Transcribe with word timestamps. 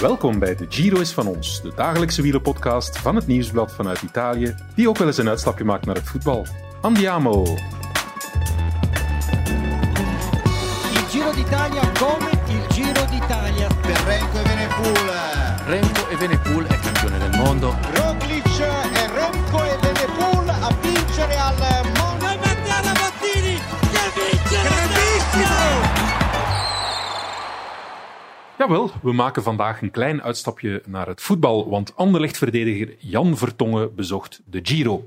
Welkom 0.00 0.38
bij 0.38 0.56
de 0.56 0.66
Giro 0.68 1.00
is 1.00 1.12
van 1.12 1.26
ons, 1.26 1.62
de 1.62 1.72
dagelijkse 1.74 2.22
wielerpodcast 2.22 2.98
van 2.98 3.16
het 3.16 3.26
Nieuwsblad 3.26 3.72
vanuit 3.72 4.02
Italië, 4.02 4.54
die 4.74 4.88
ook 4.88 4.96
wel 4.98 5.06
eens 5.06 5.18
een 5.18 5.28
uitstapje 5.28 5.64
maakt 5.64 5.86
naar 5.86 5.94
het 5.94 6.08
voetbal. 6.08 6.46
Andiamo! 6.80 7.42
Il 10.92 11.04
Giro 11.10 11.30
d'Italia 11.32 11.80
come 11.98 12.30
il 12.48 12.74
Giro 12.74 13.04
d'Italia. 13.10 13.66
per 13.80 14.04
Renko 14.06 14.38
e 14.38 14.42
Venepool. 14.42 15.08
Remco 15.66 16.08
Evenepoel 16.08 16.64
è 16.64 16.78
campione 16.78 17.18
del 17.18 17.36
mondo. 17.36 17.76
Roglic 17.94 18.46
e 18.92 19.06
Remco 19.14 19.64
e 19.64 19.76
Benepool 19.80 20.48
a 20.48 20.74
vincere 20.80 21.36
al 21.36 21.57
Jawel, 28.58 28.90
we 29.02 29.12
maken 29.12 29.42
vandaag 29.42 29.82
een 29.82 29.90
klein 29.90 30.22
uitstapje 30.22 30.82
naar 30.86 31.06
het 31.06 31.22
voetbal, 31.22 31.68
want 31.68 31.96
Anderlecht-verdediger 31.96 32.94
Jan 32.98 33.36
Vertongen 33.36 33.94
bezocht 33.94 34.42
de 34.44 34.60
Giro. 34.62 35.04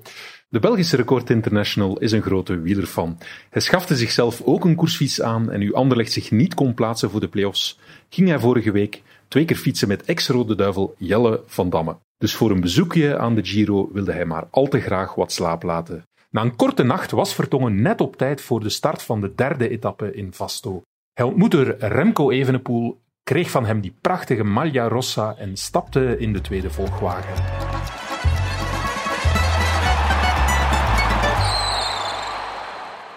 De 0.50 0.60
Belgische 0.60 0.96
Record 0.96 1.30
International 1.30 2.00
is 2.00 2.12
een 2.12 2.22
grote 2.22 2.60
wielerfan. 2.60 3.18
Hij 3.50 3.62
schafte 3.62 3.96
zichzelf 3.96 4.42
ook 4.42 4.66
een 4.66 4.76
koersfiets 4.76 5.22
aan 5.22 5.52
en 5.52 5.60
nu 5.60 5.74
Anderlecht 5.74 6.12
zich 6.12 6.32
niet 6.32 6.54
kon 6.54 6.74
plaatsen 6.74 7.10
voor 7.10 7.20
de 7.20 7.28
play-offs, 7.28 7.80
ging 8.10 8.28
hij 8.28 8.40
vorige 8.40 8.72
week 8.72 9.02
twee 9.28 9.46
keer 9.46 9.58
fietsen 9.58 9.88
met 9.88 10.04
ex-Rode 10.04 10.56
Duivel 10.56 10.96
Jelle 10.98 11.42
van 11.46 11.70
Damme. 11.70 11.98
Dus 12.18 12.36
voor 12.36 12.52
een 12.52 12.62
bezoekje 12.62 13.18
aan 13.18 13.36
de 13.36 13.46
Giro 13.46 13.90
wilde 13.94 14.12
hij 14.12 14.26
maar 14.26 14.48
al 14.50 14.68
te 14.68 14.80
graag 14.80 15.16
wat 15.16 15.32
slaap 15.32 15.64
laten. 15.64 16.04
Na 16.30 16.42
een 16.42 16.56
korte 16.56 16.84
nacht 16.84 17.12
was 17.12 17.36
Vertongen 17.36 17.82
net 17.82 18.02
op 18.02 18.16
tijd 18.16 18.42
voor 18.42 18.60
de 18.60 18.70
start 18.70 19.04
van 19.04 19.22
de 19.22 19.36
derde 19.36 19.70
etappe 19.70 20.14
in 20.14 20.34
Vasto. 20.34 20.82
Hij 21.14 21.26
ontmoette 21.26 21.76
Remco 21.80 22.30
Evenepoel, 22.30 23.00
kreeg 23.24 23.50
van 23.50 23.66
hem 23.66 23.82
die 23.82 23.98
prachtige 24.02 24.44
Maglia 24.44 24.88
Rossa 24.88 25.36
en 25.38 25.58
stapte 25.58 26.18
in 26.18 26.34
de 26.34 26.42
tweede 26.42 26.70
volgwagen. 26.70 27.34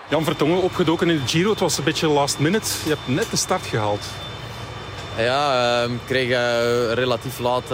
Jan 0.09 0.25
Vertongen 0.25 0.63
opgedoken 0.63 1.11
in 1.11 1.17
de 1.17 1.27
Giro. 1.29 1.51
Het 1.51 1.61
was 1.61 1.79
een 1.79 1.85
beetje 1.85 2.07
last 2.09 2.39
minute. 2.39 2.67
Je 2.85 2.89
hebt 2.89 3.01
net 3.09 3.31
de 3.31 3.37
start 3.37 3.67
gehaald. 3.67 4.05
Ja, 5.19 5.83
ehm, 5.83 5.93
ik 5.93 6.01
kreeg 6.07 6.31
eh, 6.31 6.93
relatief 6.93 7.39
laat 7.39 7.63
eh, 7.63 7.69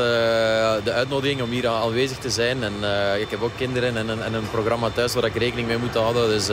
de 0.84 0.92
uitnodiging 0.92 1.42
om 1.42 1.50
hier 1.50 1.68
aanwezig 1.68 2.18
te 2.18 2.30
zijn. 2.30 2.62
En 2.62 2.72
eh, 2.82 3.20
ik 3.20 3.30
heb 3.30 3.42
ook 3.42 3.56
kinderen 3.56 3.96
en, 3.96 4.08
een- 4.08 4.22
en 4.22 4.34
een 4.34 4.50
programma 4.50 4.90
thuis 4.90 5.14
waar 5.14 5.24
ik 5.24 5.34
rekening 5.36 5.68
mee 5.68 5.78
moet 5.78 5.94
houden. 5.94 6.28
Dus 6.28 6.48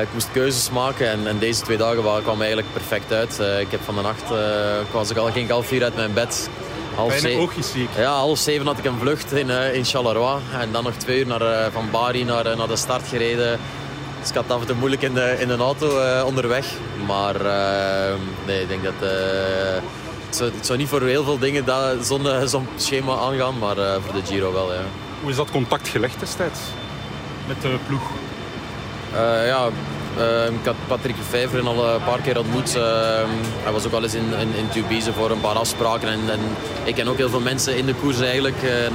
ik 0.00 0.08
moest 0.12 0.28
keuzes 0.32 0.70
maken 0.70 1.08
en, 1.10 1.26
en 1.26 1.38
deze 1.38 1.62
twee 1.62 1.76
dagen 1.76 2.02
wa- 2.02 2.20
kwamen 2.20 2.40
eigenlijk 2.46 2.72
perfect 2.72 3.12
uit. 3.12 3.40
Eh, 3.40 3.60
ik 3.60 3.70
heb 3.70 3.80
van 3.84 3.94
de 3.94 4.00
nacht, 4.00 4.22
eh, 4.22 4.38
was 4.92 5.10
ik 5.10 5.16
al, 5.16 5.24
ging 5.24 5.44
ik 5.44 5.50
half 5.50 5.66
vier 5.66 5.82
uit 5.82 5.96
mijn 5.96 6.12
bed. 6.12 6.48
Half 6.94 7.12
zie 7.20 7.30
ik. 7.32 7.38
Ja, 7.96 8.10
half 8.12 8.38
zeven 8.38 8.66
had 8.66 8.78
ik 8.78 8.84
een 8.84 8.98
vlucht 8.98 9.32
in, 9.32 9.50
eh, 9.50 9.74
in 9.74 9.84
Charleroi. 9.84 10.40
En 10.60 10.72
dan 10.72 10.84
nog 10.84 10.92
twee 10.94 11.18
uur 11.18 11.26
naar, 11.26 11.40
eh, 11.40 11.72
van 11.72 11.90
Bari 11.90 12.24
naar, 12.24 12.46
eh, 12.46 12.56
naar 12.56 12.68
de 12.68 12.76
start 12.76 13.02
gereden. 13.08 13.58
Dus 14.20 14.28
ik 14.28 14.34
had 14.34 14.50
af 14.50 14.60
en 14.60 14.66
toe 14.66 14.76
moeilijk 14.76 15.02
in 15.02 15.14
de, 15.14 15.36
in 15.38 15.48
de 15.48 15.56
auto 15.56 15.98
eh, 15.98 16.24
onderweg. 16.26 16.66
Maar 17.06 17.34
eh, 17.46 18.14
nee, 18.46 18.60
ik 18.62 18.68
denk 18.68 18.82
dat... 18.84 18.92
eh, 19.00 19.08
het, 20.26 20.36
zou, 20.36 20.50
het 20.56 20.66
zou 20.66 20.78
niet 20.78 20.88
voor 20.88 21.02
heel 21.02 21.24
veel 21.24 21.38
dingen 21.38 21.64
dat- 21.64 22.06
zo'n 22.06 22.28
eh, 22.28 22.42
schema 22.76 23.16
aangaan, 23.16 23.58
maar 23.58 23.78
eh, 23.78 23.92
voor 24.04 24.12
de 24.14 24.26
Giro 24.26 24.52
wel, 24.52 24.72
ja. 24.72 24.80
Hoe 25.20 25.30
is 25.30 25.36
dat 25.36 25.50
contact 25.50 25.88
gelegd 25.88 26.20
destijds 26.20 26.60
met 27.46 27.62
de 27.62 27.76
ploeg? 27.86 28.02
Eh, 29.14 29.46
ja, 29.46 29.68
eh, 30.18 30.46
ik 30.46 30.64
had 30.64 30.74
Patrick 30.86 31.16
Vijver 31.28 31.66
al 31.66 31.88
een 31.88 32.04
paar 32.04 32.20
keer 32.20 32.38
ontmoet. 32.38 32.76
Eh, 32.76 32.82
hij 33.62 33.72
was 33.72 33.86
ook 33.86 33.92
al 33.92 34.02
eens 34.02 34.14
in, 34.14 34.32
in, 34.38 34.54
in 34.54 34.68
Tubize 34.68 35.12
voor 35.12 35.30
een 35.30 35.40
paar 35.40 35.54
afspraken. 35.54 36.08
En, 36.08 36.20
en 36.30 36.40
ik 36.84 36.94
ken 36.94 37.08
ook 37.08 37.16
heel 37.16 37.28
veel 37.28 37.40
mensen 37.40 37.76
in 37.76 37.86
de 37.86 37.94
koers 37.94 38.20
eigenlijk. 38.20 38.62
En, 38.62 38.92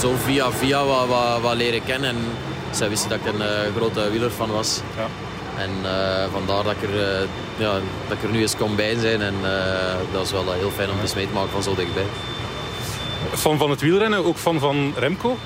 zo 0.00 0.12
via 0.24 0.50
via 0.50 0.84
wat, 0.84 1.08
wat, 1.08 1.40
wat 1.40 1.54
leren 1.54 1.84
kennen. 1.84 2.08
En 2.08 2.16
zij 2.70 2.88
wisten 2.88 3.10
dat 3.10 3.18
ik 3.18 3.26
een 3.26 3.72
grote 3.76 4.10
wielerfan 4.10 4.50
was. 4.50 4.80
Ja. 4.96 5.06
En 5.62 5.70
vandaar 6.32 6.64
dat 6.64 6.72
ik, 6.72 6.82
er, 6.82 7.28
ja, 7.56 7.72
dat 8.08 8.16
ik 8.16 8.22
er 8.22 8.30
nu 8.30 8.40
eens 8.40 8.56
kon 8.56 8.76
bij 8.76 8.98
zijn. 8.98 9.22
En 9.22 9.34
dat 10.12 10.24
is 10.24 10.32
wel 10.32 10.52
heel 10.52 10.70
fijn 10.70 10.90
om 10.90 11.00
eens 11.00 11.14
mee 11.14 11.26
te 11.26 11.32
maken 11.32 11.50
van 11.50 11.62
zo 11.62 11.74
dichtbij. 11.74 12.06
Fan 13.34 13.58
van 13.58 13.70
het 13.70 13.80
wielrennen, 13.80 14.24
ook 14.24 14.36
fan 14.36 14.58
van 14.58 14.94
Remco. 14.96 15.36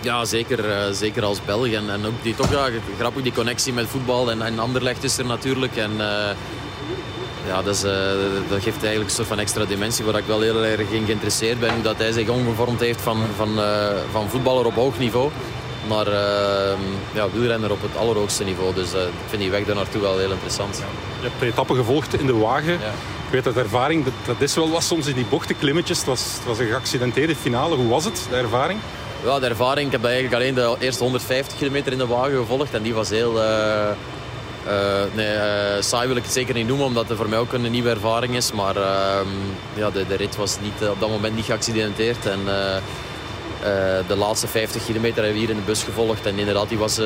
Ja, 0.00 0.24
zeker, 0.24 0.70
eh, 0.70 0.92
zeker 0.92 1.24
als 1.24 1.44
Belg. 1.44 1.72
En, 1.72 1.90
en 1.90 2.06
ook 2.06 2.22
die, 2.22 2.34
toch 2.34 2.50
ja, 2.50 2.68
grappig 2.98 3.22
die 3.22 3.32
connectie 3.32 3.72
met 3.72 3.86
voetbal. 3.86 4.30
En, 4.30 4.42
en 4.42 4.58
Anderlecht 4.58 5.04
is 5.04 5.18
er 5.18 5.26
natuurlijk. 5.26 5.76
En, 5.76 5.90
eh, 6.00 6.36
ja, 7.46 7.62
dat, 7.62 7.74
is, 7.74 7.82
eh, 7.82 7.92
dat 8.48 8.62
geeft 8.62 8.82
eigenlijk 8.82 9.04
een 9.04 9.16
soort 9.16 9.28
van 9.28 9.38
extra 9.38 9.64
dimensie 9.64 10.04
waar 10.04 10.16
ik 10.16 10.26
wel 10.26 10.40
heel 10.40 10.64
erg 10.64 10.90
in 10.90 11.04
geïnteresseerd 11.04 11.60
ben. 11.60 11.74
Hoe 11.74 11.82
dat 11.82 11.98
hij 11.98 12.12
zich 12.12 12.28
omgevormd 12.28 12.80
heeft 12.80 13.00
van, 13.00 13.22
van, 13.36 13.48
van 14.10 14.28
voetballer 14.28 14.66
op 14.66 14.74
hoog 14.74 14.98
niveau 14.98 15.30
naar 15.88 16.06
eh, 16.06 16.78
ja, 17.12 17.26
wielrenner 17.32 17.70
op 17.70 17.82
het 17.82 17.96
allerhoogste 17.96 18.44
niveau. 18.44 18.74
Dus 18.74 18.92
ik 18.92 19.28
vind 19.28 19.42
die 19.42 19.50
weg 19.50 19.64
daar 19.64 19.74
naartoe 19.76 20.00
wel 20.00 20.18
heel 20.18 20.30
interessant. 20.30 20.76
Je 21.20 21.28
hebt 21.28 21.40
de 21.40 21.46
etappe 21.46 21.74
gevolgd 21.74 22.20
in 22.20 22.26
de 22.26 22.36
wagen. 22.36 22.72
Ja. 22.72 22.92
Ik 23.26 23.34
weet 23.34 23.46
uit 23.46 23.56
ervaring, 23.56 24.04
dat, 24.04 24.12
dat 24.26 24.40
is 24.40 24.54
wel 24.54 24.70
wat 24.70 24.82
soms 24.82 25.06
in 25.06 25.14
die 25.14 25.24
bochten, 25.24 25.56
Het 25.60 26.04
was, 26.04 26.22
het 26.22 26.44
was 26.46 26.58
een 26.58 26.66
geaccidenteerde 26.66 27.36
finale. 27.36 27.76
Hoe 27.76 27.88
was 27.88 28.04
het, 28.04 28.26
de 28.30 28.36
ervaring? 28.36 28.80
Ja, 29.28 29.38
de 29.38 29.46
ervaring. 29.46 29.86
Ik 29.86 29.92
heb 29.92 30.04
eigenlijk 30.04 30.34
alleen 30.34 30.54
de 30.54 30.76
eerste 30.78 31.02
150 31.02 31.58
kilometer 31.58 31.92
in 31.92 31.98
de 31.98 32.06
wagen 32.06 32.36
gevolgd. 32.36 32.74
En 32.74 32.82
die 32.82 32.94
was 32.94 33.10
heel... 33.10 33.42
eh, 33.42 33.88
eh, 33.90 33.94
nee, 35.14 35.26
eh, 35.26 35.82
saai 35.82 36.06
wil 36.06 36.16
ik 36.16 36.22
het 36.22 36.32
zeker 36.32 36.54
niet 36.54 36.66
noemen, 36.66 36.86
omdat 36.86 37.08
het 37.08 37.16
voor 37.16 37.28
mij 37.28 37.38
ook 37.38 37.52
een 37.52 37.70
nieuwe 37.70 37.90
ervaring 37.90 38.34
is. 38.36 38.52
Maar 38.52 38.76
ehm, 38.76 39.28
ja, 39.74 39.90
de, 39.90 40.06
de 40.06 40.14
rit 40.14 40.36
was 40.36 40.60
niet, 40.60 40.88
op 40.90 41.00
dat 41.00 41.08
moment 41.08 41.34
niet 41.34 41.44
geaccidenteerd. 41.44 42.26
En 42.26 42.38
de 44.06 44.16
laatste 44.16 44.46
50 44.46 44.84
kilometer 44.84 45.16
hebben 45.16 45.32
we 45.32 45.38
hier 45.38 45.50
in 45.50 45.56
de 45.56 45.66
bus 45.66 45.82
gevolgd. 45.82 46.26
En 46.26 46.38
inderdaad, 46.38 46.68
die 46.68 46.78
was, 46.78 47.00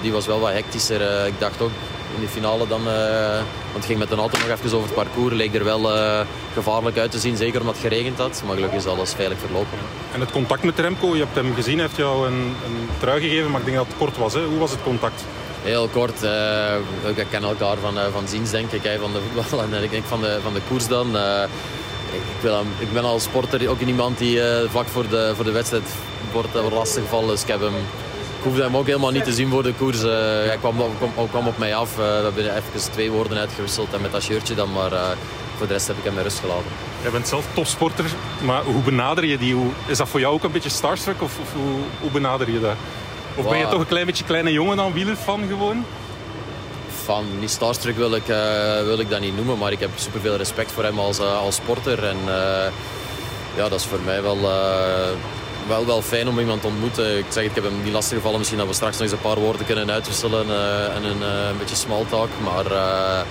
die 0.00 0.12
was 0.12 0.26
wel 0.26 0.40
wat 0.40 0.52
hectischer. 0.52 1.26
Ik 1.26 1.40
dacht 1.40 1.60
ook 1.60 1.70
in 2.14 2.20
de 2.20 2.28
finale 2.28 2.66
dan... 2.68 2.80
eh, 2.88 3.34
want 3.72 3.74
het 3.76 3.84
ging 3.84 3.98
met 3.98 4.10
een 4.10 4.18
auto 4.18 4.38
nog 4.38 4.48
even 4.48 4.76
over 4.76 4.88
het 4.88 4.94
parcours. 4.94 5.34
Leek 5.34 5.54
er 5.54 5.64
wel 5.64 5.94
eh, 5.96 6.20
gevaarlijk 6.54 6.98
uit 6.98 7.10
te 7.10 7.18
zien, 7.18 7.36
zeker 7.36 7.60
omdat 7.60 7.74
het 7.74 7.82
geregend 7.92 8.18
had. 8.18 8.42
Maar 8.46 8.54
gelukkig 8.54 8.78
is 8.78 8.86
alles 8.86 9.12
veilig 9.12 9.38
verlopen. 9.38 9.78
En 10.14 10.20
het 10.20 10.30
contact 10.30 10.62
met 10.62 10.78
Remco, 10.78 11.14
je 11.14 11.22
hebt 11.22 11.34
hem 11.34 11.54
gezien, 11.54 11.74
hij 11.78 11.82
heeft 11.86 11.96
jou 11.96 12.26
een, 12.26 12.54
een 12.64 12.88
trui 12.98 13.20
gegeven, 13.20 13.50
maar 13.50 13.60
ik 13.60 13.66
denk 13.66 13.78
dat 13.78 13.86
het 13.86 13.96
kort 13.96 14.16
was. 14.16 14.34
Hè? 14.34 14.44
Hoe 14.44 14.58
was 14.58 14.70
het 14.70 14.82
contact? 14.82 15.24
Heel 15.62 15.88
kort, 15.92 16.22
eh, 16.22 16.30
we 17.02 17.24
kennen 17.30 17.50
elkaar 17.50 17.76
van, 17.80 17.98
eh, 17.98 18.04
van 18.12 18.28
ziens 18.28 18.50
denk 18.50 18.70
ik, 18.72 18.82
van 19.00 19.12
de 19.12 19.20
voetbal 19.34 19.62
en 19.72 19.82
ik 19.82 19.90
denk 19.90 20.04
van 20.04 20.20
de, 20.20 20.38
van 20.42 20.52
de 20.54 20.60
koers 20.68 20.86
dan. 20.88 21.16
Eh, 21.16 21.42
ik, 22.12 22.50
hem- 22.50 22.72
ik 22.78 22.92
ben 22.92 23.04
als 23.04 23.22
sporter 23.22 23.68
ook 23.68 23.80
iemand 23.80 24.18
die 24.18 24.42
eh, 24.42 24.68
vlak 24.70 24.86
voor 24.86 25.08
de, 25.08 25.32
voor 25.34 25.44
de 25.44 25.50
wedstrijd 25.50 25.82
wordt 26.32 26.56
uh, 26.56 26.72
lastiggevallen. 26.72 27.28
Dus 27.28 27.42
ik, 27.42 27.48
heb 27.48 27.60
hem, 27.60 27.74
hoefde 28.44 28.62
hem 28.62 28.76
ook 28.76 28.86
helemaal 28.86 29.10
niet 29.10 29.24
te 29.24 29.32
zien 29.32 29.50
voor 29.50 29.62
de 29.62 29.72
koers. 29.78 30.02
Eh, 30.02 30.10
hij 30.46 30.56
kwam, 30.60 30.80
op- 30.80 30.96
kwam, 31.14 31.28
kwam 31.30 31.46
op 31.46 31.58
mij 31.58 31.74
af. 31.74 31.90
Eh, 31.90 31.96
we 31.96 32.02
hebben 32.22 32.44
even 32.56 32.92
twee 32.92 33.10
woorden 33.10 33.38
uitgewisseld 33.38 33.92
en 33.94 34.00
met 34.00 34.12
dat 34.12 34.22
shirtje 34.22 34.54
dan, 34.54 34.72
maar 34.72 34.92
eh, 34.92 35.02
voor 35.56 35.66
de 35.66 35.72
rest 35.72 35.86
heb 35.86 35.96
ik 35.98 36.04
hem 36.04 36.14
met 36.14 36.22
rust 36.22 36.38
gelaten. 36.38 36.64
Jij 37.02 37.10
bent 37.10 37.28
zelf 37.28 37.44
topsporter, 37.54 38.04
maar 38.44 38.62
hoe 38.62 38.82
benader 38.82 39.24
je 39.24 39.38
die? 39.38 39.54
Hoe, 39.54 39.70
is 39.86 39.96
dat 39.98 40.08
voor 40.08 40.20
jou 40.20 40.34
ook 40.34 40.42
een 40.44 40.52
beetje 40.52 40.68
starstruck 40.70 41.22
of, 41.22 41.38
of 41.40 41.52
hoe, 41.52 41.80
hoe 42.00 42.10
benader 42.10 42.50
je 42.50 42.60
dat? 42.60 42.74
Of 43.36 43.48
ben 43.48 43.58
je 43.58 43.68
toch 43.68 43.80
een 43.80 43.86
klein 43.86 44.06
beetje 44.06 44.24
kleine 44.24 44.52
jongen 44.52 44.76
dan 44.76 44.92
wielerfan 44.92 45.42
gewoon? 45.48 45.84
Van 47.04 47.24
niet 47.40 47.50
starstruck 47.50 47.96
wil 47.96 48.14
ik, 48.14 48.26
wil 48.84 48.98
ik 48.98 49.10
dat 49.10 49.20
niet 49.20 49.36
noemen, 49.36 49.58
maar 49.58 49.72
ik 49.72 49.80
heb 49.80 49.90
superveel 49.94 50.36
respect 50.36 50.72
voor 50.72 50.84
hem 50.84 50.98
als, 50.98 51.18
als 51.18 51.54
sporter. 51.54 52.04
En 52.04 52.16
ja, 53.56 53.68
dat 53.68 53.80
is 53.80 53.86
voor 53.86 54.00
mij 54.04 54.22
wel, 54.22 54.38
wel, 55.66 55.86
wel 55.86 56.02
fijn 56.02 56.28
om 56.28 56.38
iemand 56.38 56.60
te 56.60 56.66
ontmoeten. 56.66 57.18
Ik 57.18 57.24
zeg, 57.28 57.44
ik 57.44 57.54
heb 57.54 57.64
hem 57.64 57.82
niet 57.82 57.92
lastig 57.92 58.16
gevallen. 58.16 58.38
Misschien 58.38 58.58
dat 58.58 58.68
we 58.68 58.74
straks 58.74 58.92
nog 58.92 59.02
eens 59.02 59.12
een 59.12 59.30
paar 59.30 59.38
woorden 59.38 59.66
kunnen 59.66 59.90
uitwisselen 59.90 60.46
eh, 60.48 60.96
en 60.96 61.04
een, 61.04 61.22
eh, 61.22 61.48
een 61.50 61.58
beetje 61.58 61.76
small 61.76 62.04
talk. 62.08 62.28
Maar 62.42 62.66
eh, 62.66 63.26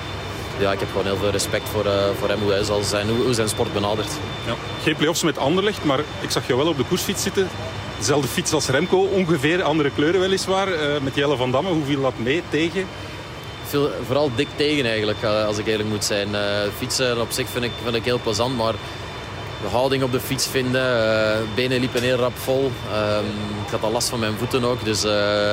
ja, 0.60 0.72
ik 0.72 0.80
heb 0.80 0.90
gewoon 0.90 1.06
heel 1.06 1.18
veel 1.18 1.30
respect 1.30 1.70
voor, 1.70 1.86
voor 2.20 2.30
hem, 2.30 2.40
hoe 2.42 2.52
hij 2.52 2.64
zal 2.64 2.82
zijn, 2.84 3.10
hoe, 3.10 3.24
hoe 3.24 3.34
zijn 3.34 3.50
sport 3.50 3.74
benadert. 3.74 4.12
Ja. 4.46 4.54
Geen 4.84 4.96
play-offs 4.96 5.24
met 5.24 5.38
Anderlecht, 5.38 5.84
maar 5.84 6.00
ik 6.22 6.30
zag 6.30 6.48
jou 6.48 6.60
wel 6.60 6.68
op 6.68 6.78
de 6.78 6.84
koersfiets 6.84 7.24
zitten. 7.24 7.50
Dezelfde 7.98 8.28
fiets 8.28 8.54
als 8.54 8.68
Remco, 8.68 8.98
ongeveer 8.98 9.63
andere 9.63 9.90
kleuren 9.90 10.19
weliswaar. 10.19 10.68
met 11.02 11.16
Jelle 11.16 11.38
van 11.38 11.52
Damme, 11.52 11.69
hoe 11.69 11.86
viel 11.86 12.02
dat 12.02 12.13
mee 12.18 12.44
tegen? 12.50 12.86
Vooral 14.06 14.31
dik 14.36 14.48
tegen 14.56 14.86
eigenlijk, 14.86 15.24
als 15.24 15.57
ik 15.57 15.68
eerlijk 15.68 15.90
moet 15.90 16.04
zijn. 16.06 16.30
Fietsen 16.78 17.22
op 17.22 17.31
zich 17.31 17.48
vind 17.50 17.63
ik, 17.63 17.72
vind 17.84 17.96
ik 17.96 18.04
heel 18.04 18.19
plezant, 18.24 18.57
maar 18.57 18.74
houding 19.71 20.04
op 20.04 20.12
de 20.12 20.19
fiets 20.19 20.48
vinden, 20.48 20.81
eh, 20.81 21.38
benen 21.56 21.80
liepen 21.80 22.01
heel 22.01 22.15
rap 22.18 22.38
vol. 22.38 22.71
Ehm, 22.92 23.25
ik 23.65 23.71
had 23.71 23.83
al 23.83 23.92
last 23.92 24.10
van 24.10 24.19
mijn 24.19 24.38
voeten 24.38 24.63
ook, 24.63 24.86
dus 24.86 25.04
eh, 25.04 25.12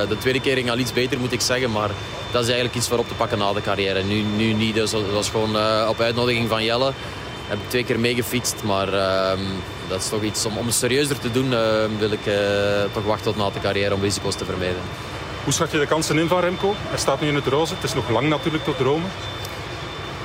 de 0.09 0.17
tweede 0.19 0.41
keer 0.41 0.57
ging 0.57 0.71
al 0.71 0.79
iets 0.79 0.93
beter 0.93 1.19
moet 1.19 1.33
ik 1.33 1.41
zeggen. 1.41 1.71
Maar 1.71 1.91
dat 2.31 2.41
is 2.43 2.47
eigenlijk 2.49 2.77
iets 2.77 2.89
voor 2.89 2.99
op 2.99 3.09
te 3.09 3.15
pakken 3.15 3.39
na 3.39 3.53
de 3.53 3.61
carrière. 3.63 4.03
Nu, 4.03 4.21
nu 4.23 4.53
niet, 4.53 4.75
dus 4.75 4.91
dat 4.91 5.11
was 5.13 5.31
gewoon 5.31 5.57
eh, 5.57 5.87
op 5.89 6.01
uitnodiging 6.01 6.49
van 6.49 6.65
Jelle. 6.65 6.93
Heb 7.47 7.59
ik 7.59 7.69
twee 7.69 7.85
keer 7.85 8.01
meegefietst, 8.01 8.63
maar 8.63 8.93
ehm, 8.93 9.39
dat 9.89 10.01
is 10.01 10.09
toch 10.09 10.23
iets 10.23 10.45
om, 10.47 10.57
om 10.57 10.67
het 10.67 10.75
serieuzer 10.75 11.19
te 11.19 11.31
doen. 11.31 11.53
eh, 11.55 11.61
wil 11.99 12.11
ik 12.11 12.25
toch 12.93 13.05
wachten 13.05 13.25
tot 13.25 13.37
na 13.37 13.51
de 13.51 13.61
carrière 13.61 13.95
om 13.95 14.01
risico's 14.01 14.35
te 14.35 14.45
vermijden. 14.45 14.83
Hoe 15.45 15.53
schat 15.53 15.71
je 15.71 15.79
de 15.79 15.87
kansen 15.87 16.19
in 16.19 16.29
van 16.29 16.41
Remco? 16.41 16.75
Hij 16.89 16.99
staat 16.99 17.21
nu 17.21 17.29
in 17.29 17.35
het 17.35 17.47
roze. 17.47 17.75
Het 17.75 17.85
is 17.85 17.95
nog 17.95 18.09
lang 18.11 18.29
natuurlijk 18.29 18.65
tot 18.65 18.79
Rome. 18.79 19.05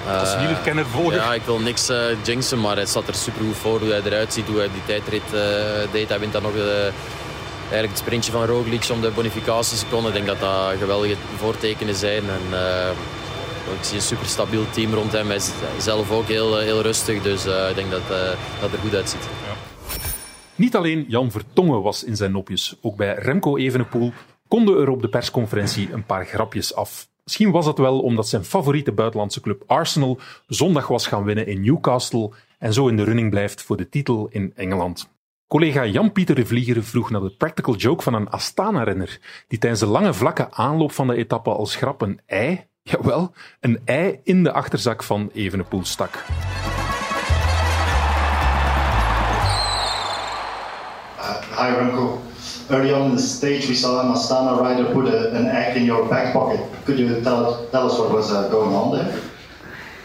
Als 0.07 0.33
Eh, 0.33 0.39
wielerkenner. 0.39 0.85
Ja, 1.11 1.33
ik 1.33 1.41
wil 1.41 1.59
niks 1.59 1.89
eh 1.89 2.23
jinxen, 2.23 2.59
maar 2.59 2.75
hij 2.75 2.85
staat 2.85 3.07
er 3.07 3.15
super 3.15 3.45
goed 3.45 3.55
voor 3.55 3.79
hoe 3.79 3.89
hij 3.89 4.01
eruit 4.05 4.33
ziet, 4.33 4.47
hoe 4.47 4.57
hij 4.57 4.69
die 4.71 4.85
tijdrit 4.85 5.33
eh, 5.33 5.91
deed. 5.91 6.09
Hij 6.09 6.19
wint 6.19 6.33
dan 6.33 6.41
nog 6.41 6.53
eigenlijk 7.59 7.89
het 7.89 7.97
sprintje 7.97 8.31
van 8.31 8.45
Roglic 8.45 8.89
om 8.91 9.01
de 9.01 9.11
bonificatieseconde. 9.11 10.07
Ik 10.07 10.13
denk 10.13 10.25
dat 10.25 10.39
dat 10.39 10.77
geweldige 10.79 11.15
voortekenen 11.37 11.95
zijn. 11.95 12.23
En, 12.29 12.59
ik 13.79 13.83
zie 13.83 13.95
een 13.95 14.01
super 14.01 14.25
stabiel 14.25 14.65
team 14.71 14.93
rond 14.93 15.11
hem. 15.11 15.27
Hij 15.27 15.35
is 15.35 15.51
zelf 15.77 16.11
ook 16.11 16.27
heel, 16.27 16.57
heel 16.57 16.81
rustig, 16.81 17.21
dus 17.21 17.45
ik 17.45 17.75
denk 17.75 17.91
dat 17.91 18.01
eh, 18.01 18.17
dat 18.61 18.71
er 18.71 18.79
goed 18.79 18.95
uitziet. 18.95 19.27
Niet 20.55 20.75
alleen 20.75 21.05
Jan 21.07 21.31
Vertongen 21.31 21.81
was 21.81 22.03
in 22.03 22.15
zijn 22.15 22.31
nopjes. 22.31 22.75
Ook 22.81 22.95
bij 22.95 23.15
Remco 23.15 23.57
Evenepoel 23.57 24.13
konden 24.47 24.81
er 24.81 24.89
op 24.89 25.01
de 25.01 25.09
persconferentie 25.09 25.93
een 25.93 26.05
paar 26.05 26.25
grapjes 26.25 26.75
af. 26.75 27.07
Misschien 27.25 27.51
was 27.51 27.65
dat 27.65 27.77
wel 27.77 27.99
omdat 27.99 28.27
zijn 28.27 28.43
favoriete 28.43 28.91
buitenlandse 28.91 29.41
club 29.41 29.63
Arsenal 29.67 30.19
zondag 30.47 30.87
was 30.87 31.07
gaan 31.07 31.23
winnen 31.23 31.47
in 31.47 31.61
Newcastle 31.61 32.31
en 32.59 32.73
zo 32.73 32.87
in 32.87 32.97
de 32.97 33.03
running 33.03 33.29
blijft 33.29 33.61
voor 33.61 33.77
de 33.77 33.89
titel 33.89 34.27
in 34.31 34.53
Engeland. 34.55 35.09
Collega 35.47 35.85
Jan-Pieter 35.85 36.35
de 36.35 36.45
Vlieger 36.45 36.83
vroeg 36.83 37.09
naar 37.09 37.21
de 37.21 37.35
practical 37.37 37.75
joke 37.75 38.03
van 38.03 38.13
een 38.13 38.29
Astana-renner 38.29 39.19
die 39.47 39.59
tijdens 39.59 39.81
de 39.81 39.87
lange 39.87 40.13
vlakke 40.13 40.51
aanloop 40.51 40.91
van 40.91 41.07
de 41.07 41.15
etappe 41.15 41.49
als 41.49 41.75
grap 41.75 42.01
een 42.01 42.19
ei, 42.25 42.67
jawel, 42.81 43.33
een 43.59 43.79
ei 43.85 44.19
in 44.23 44.43
de 44.43 44.51
achterzak 44.51 45.03
van 45.03 45.29
Evenepoel 45.33 45.85
stak. 45.85 46.25
Hi 51.57 51.75
Remco. 51.75 52.21
Early 52.69 52.91
on 52.91 53.11
in 53.11 53.15
the 53.15 53.21
stage, 53.21 53.67
we 53.69 53.75
saw 53.75 54.01
an 54.01 54.15
Astana 54.15 54.59
rider 54.59 54.91
put 54.91 55.05
a, 55.05 55.35
an 55.35 55.45
egg 55.45 55.77
in 55.77 55.85
your 55.85 56.09
back 56.09 56.33
pocket. 56.33 56.59
Could 56.85 56.97
you 56.97 57.21
tell, 57.21 57.67
tell 57.67 57.91
us 57.91 57.99
what 57.99 58.11
was 58.11 58.31
uh, 58.31 58.49
going 58.49 58.73
on 58.73 58.97
there? 58.97 59.21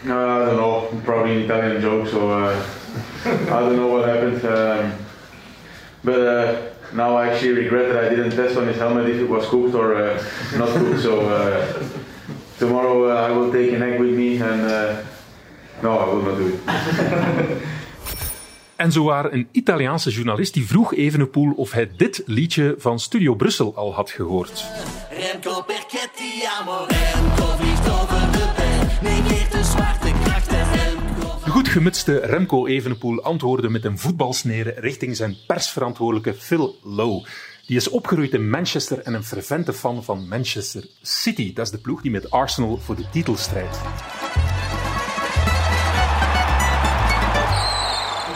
Uh, 0.05 0.43
I 0.43 0.45
don't 0.45 0.57
know, 0.57 1.01
probably 1.03 1.37
an 1.37 1.41
Italian 1.43 1.81
joke, 1.81 2.07
so 2.07 2.29
uh, 2.29 2.65
I 3.25 3.59
don't 3.61 3.75
know 3.75 3.87
what 3.87 4.07
happened. 4.07 4.45
Um, 4.45 4.93
but 6.03 6.19
uh, 6.19 6.71
now 6.93 7.15
I 7.15 7.29
actually 7.29 7.53
regret 7.53 7.93
that 7.93 8.03
I 8.03 8.09
didn't 8.09 8.31
test 8.31 8.55
on 8.57 8.67
his 8.67 8.77
helmet 8.77 9.09
if 9.09 9.17
it 9.17 9.29
was 9.29 9.47
cooked 9.47 9.73
or 9.73 9.95
uh, 9.95 10.23
not 10.57 10.69
cooked. 10.69 11.01
So 11.01 11.21
uh, 11.21 11.83
tomorrow 12.59 13.09
I 13.09 13.31
will 13.31 13.51
take 13.51 13.73
an 13.73 13.81
egg 13.81 13.99
with 13.99 14.11
me 14.11 14.37
and 14.37 15.03
no, 15.81 15.97
I 15.97 16.05
will 16.05 16.21
not 16.21 16.37
do 16.37 16.59
it. 16.63 17.67
En 18.81 18.91
zo 18.91 19.03
waar 19.03 19.33
een 19.33 19.47
Italiaanse 19.51 20.09
journalist 20.09 20.53
die 20.53 20.67
vroeg 20.67 20.93
Evenepoel 20.93 21.53
of 21.53 21.71
hij 21.71 21.91
dit 21.97 22.23
liedje 22.25 22.75
van 22.77 22.99
Studio 22.99 23.35
Brussel 23.35 23.75
al 23.75 23.93
had 23.93 24.09
gehoord. 24.09 24.65
Remco 25.09 25.61
perché 25.61 26.09
ti 26.15 26.43
amo 26.59 26.85
Remco 26.87 27.45
vliegt 27.57 27.89
over 27.89 28.31
de 28.31 28.49
Negeert 29.01 29.51
de 29.51 29.63
zwarte 29.63 30.11
krachten 30.23 30.71
Remco 30.71 31.39
De 31.43 31.49
goed 31.49 31.67
gemutste 31.67 32.19
Remco 32.19 32.67
Evenepoel 32.67 33.21
antwoordde 33.21 33.69
met 33.69 33.85
een 33.85 33.99
voetbalsnede 33.99 34.73
richting 34.77 35.15
zijn 35.15 35.35
persverantwoordelijke 35.47 36.33
Phil 36.33 36.75
Lowe. 36.83 37.27
Die 37.65 37.77
is 37.77 37.89
opgegroeid 37.89 38.33
in 38.33 38.49
Manchester 38.49 38.99
en 38.99 39.13
een 39.13 39.23
fervente 39.23 39.73
fan 39.73 40.03
van 40.03 40.27
Manchester 40.27 40.87
City. 41.01 41.53
Dat 41.53 41.65
is 41.65 41.71
de 41.71 41.77
ploeg 41.77 42.01
die 42.01 42.11
met 42.11 42.31
Arsenal 42.31 42.77
voor 42.77 42.95
de 42.95 43.09
titel 43.11 43.35
strijdt. 43.35 43.79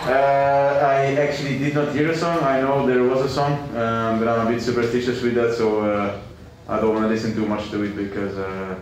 Uh, 0.05 0.79
I 0.83 1.15
actually 1.15 1.57
did 1.57 1.73
not 1.73 1.91
hear 1.95 2.11
a 2.11 2.15
song. 2.15 2.37
I 2.43 2.61
know 2.61 2.85
there 2.85 3.03
was 3.03 3.21
a 3.21 3.29
song, 3.29 3.53
um, 3.75 4.19
but 4.19 4.27
I'm 4.27 4.45
a 4.45 4.51
bit 4.51 4.61
superstitious 4.61 5.19
with 5.23 5.33
that, 5.33 5.55
so 5.55 5.79
uh, 5.79 6.21
I 6.67 6.79
don't 6.79 6.93
want 6.93 7.05
to 7.05 7.07
listen 7.07 7.33
too 7.33 7.47
much 7.47 7.71
to 7.71 7.81
it 7.81 7.95
because, 7.95 8.37
uh, 8.37 8.79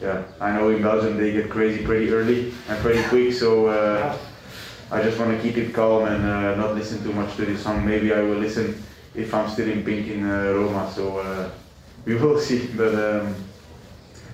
yeah, 0.00 0.24
I 0.40 0.50
know 0.50 0.70
in 0.70 0.82
Belgium 0.82 1.18
they 1.18 1.30
get 1.30 1.50
crazy 1.50 1.84
pretty 1.84 2.10
early 2.10 2.52
and 2.68 2.78
pretty 2.80 3.00
quick, 3.04 3.32
so 3.32 3.68
uh, 3.68 4.18
I 4.90 5.02
just 5.04 5.20
want 5.20 5.36
to 5.36 5.40
keep 5.40 5.56
it 5.56 5.72
calm 5.72 6.04
and 6.06 6.26
uh, 6.26 6.56
not 6.56 6.74
listen 6.74 7.00
too 7.00 7.12
much 7.12 7.36
to 7.36 7.44
this 7.44 7.62
song. 7.62 7.86
Maybe 7.86 8.12
I 8.12 8.22
will 8.22 8.38
listen 8.38 8.82
if 9.14 9.32
I'm 9.32 9.48
still 9.48 9.70
in 9.70 9.84
pink 9.84 10.08
in 10.08 10.28
uh, 10.28 10.52
Roma, 10.52 10.90
so 10.92 11.52
we 12.04 12.16
will 12.16 12.40
see. 12.40 12.66
But 12.76 12.92
um, 12.92 13.36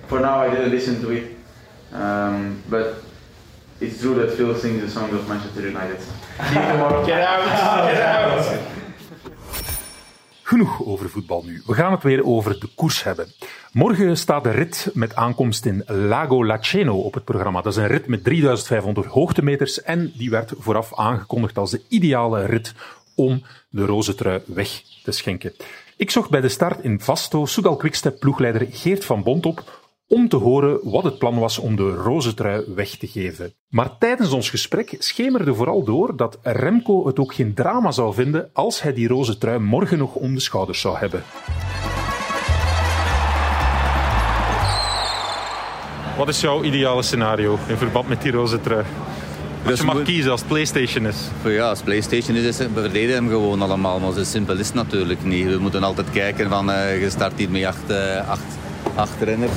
for 0.07 0.19
now, 0.19 0.39
I 0.39 0.49
didn't 0.49 0.71
listen 0.71 0.99
to 1.01 1.11
it. 1.11 1.37
Um, 1.91 2.63
but 2.69 3.02
it's 3.79 3.99
true 3.99 4.15
that 4.15 4.35
Phil 4.35 4.55
sings 4.55 4.81
the 4.81 4.89
songs 4.89 5.13
of 5.13 5.27
Manchester 5.27 5.61
United. 5.61 6.01
See 6.01 6.53
you 6.53 6.71
tomorrow. 6.71 7.05
Get 7.05 7.21
out! 7.21 7.43
Get 7.89 8.01
out! 8.01 8.59
Genoeg 10.43 10.85
over 10.85 11.09
voetbal 11.09 11.43
nu. 11.43 11.61
We 11.65 11.73
gaan 11.73 11.91
het 11.91 12.03
weer 12.03 12.25
over 12.25 12.59
de 12.59 12.67
koers 12.75 13.03
hebben. 13.03 13.27
Morgen 13.71 14.17
staat 14.17 14.43
de 14.43 14.49
rit 14.49 14.89
met 14.93 15.15
aankomst 15.15 15.65
in 15.65 15.83
Lago 15.85 16.45
Laceno 16.45 16.99
op 16.99 17.13
het 17.13 17.23
programma. 17.23 17.61
Dat 17.61 17.71
is 17.71 17.77
een 17.77 17.87
rit 17.87 18.07
met 18.07 18.23
3500 18.23 19.07
hoogtemeters 19.07 19.81
en 19.81 20.11
die 20.17 20.29
werd 20.29 20.53
vooraf 20.57 20.97
aangekondigd 20.97 21.57
als 21.57 21.71
de 21.71 21.81
ideale 21.87 22.45
rit 22.45 22.73
om 23.15 23.43
de 23.69 23.85
roze 23.85 24.15
trui 24.15 24.41
weg 24.45 24.81
te 25.03 25.11
schenken. 25.11 25.53
Ik 25.97 26.11
zocht 26.11 26.29
bij 26.29 26.41
de 26.41 26.49
start 26.49 26.83
in 26.83 26.99
Vasto 26.99 27.45
Soudal 27.45 27.75
Quickstep 27.75 28.19
ploegleider 28.19 28.67
Geert 28.71 29.05
van 29.05 29.23
Bont 29.23 29.45
op 29.45 29.82
om 30.13 30.27
te 30.29 30.35
horen 30.35 30.79
wat 30.83 31.03
het 31.03 31.17
plan 31.17 31.39
was 31.39 31.57
om 31.59 31.75
de 31.75 31.89
roze 31.93 32.33
trui 32.33 32.63
weg 32.75 32.89
te 32.89 33.07
geven. 33.07 33.53
Maar 33.69 33.97
tijdens 33.99 34.31
ons 34.31 34.49
gesprek 34.49 34.95
schemerde 34.99 35.53
vooral 35.55 35.83
door 35.83 36.15
dat 36.17 36.39
Remco 36.41 37.05
het 37.07 37.19
ook 37.19 37.33
geen 37.33 37.53
drama 37.53 37.91
zou 37.91 38.13
vinden 38.13 38.49
als 38.53 38.81
hij 38.81 38.93
die 38.93 39.07
roze 39.07 39.37
trui 39.37 39.59
morgen 39.59 39.97
nog 39.97 40.15
om 40.15 40.33
de 40.33 40.39
schouders 40.39 40.79
zou 40.81 40.97
hebben. 40.97 41.23
Wat 46.17 46.27
is 46.27 46.41
jouw 46.41 46.63
ideale 46.63 47.01
scenario 47.03 47.57
in 47.67 47.77
verband 47.77 48.07
met 48.07 48.21
die 48.21 48.31
roze 48.31 48.61
trui? 48.61 48.83
Als 49.63 49.71
Dus 49.71 49.79
je 49.79 49.85
mag 49.85 49.95
moet- 49.95 50.03
kiezen 50.03 50.31
als 50.31 50.39
het 50.39 50.49
PlayStation 50.49 51.05
is. 51.07 51.17
Ja, 51.45 51.69
als 51.69 51.81
PlayStation 51.81 52.35
is, 52.37 52.57
we 52.57 52.69
verdedigen 52.73 53.13
hem 53.15 53.27
gewoon 53.27 53.61
allemaal. 53.61 53.99
Maar 53.99 54.13
zo 54.13 54.23
simpel 54.23 54.57
is 54.57 54.65
het 54.65 54.75
natuurlijk 54.75 55.23
niet. 55.23 55.47
We 55.47 55.57
moeten 55.57 55.83
altijd 55.83 56.09
kijken 56.11 56.49
van, 56.49 56.71
eh, 56.71 57.01
je 57.01 57.09
start 57.09 57.33
hier 57.37 57.49
met 57.49 57.65
acht, 57.65 57.89
eh, 57.89 58.29
acht, 58.29 58.43
acht 58.95 59.21
renners. 59.21 59.51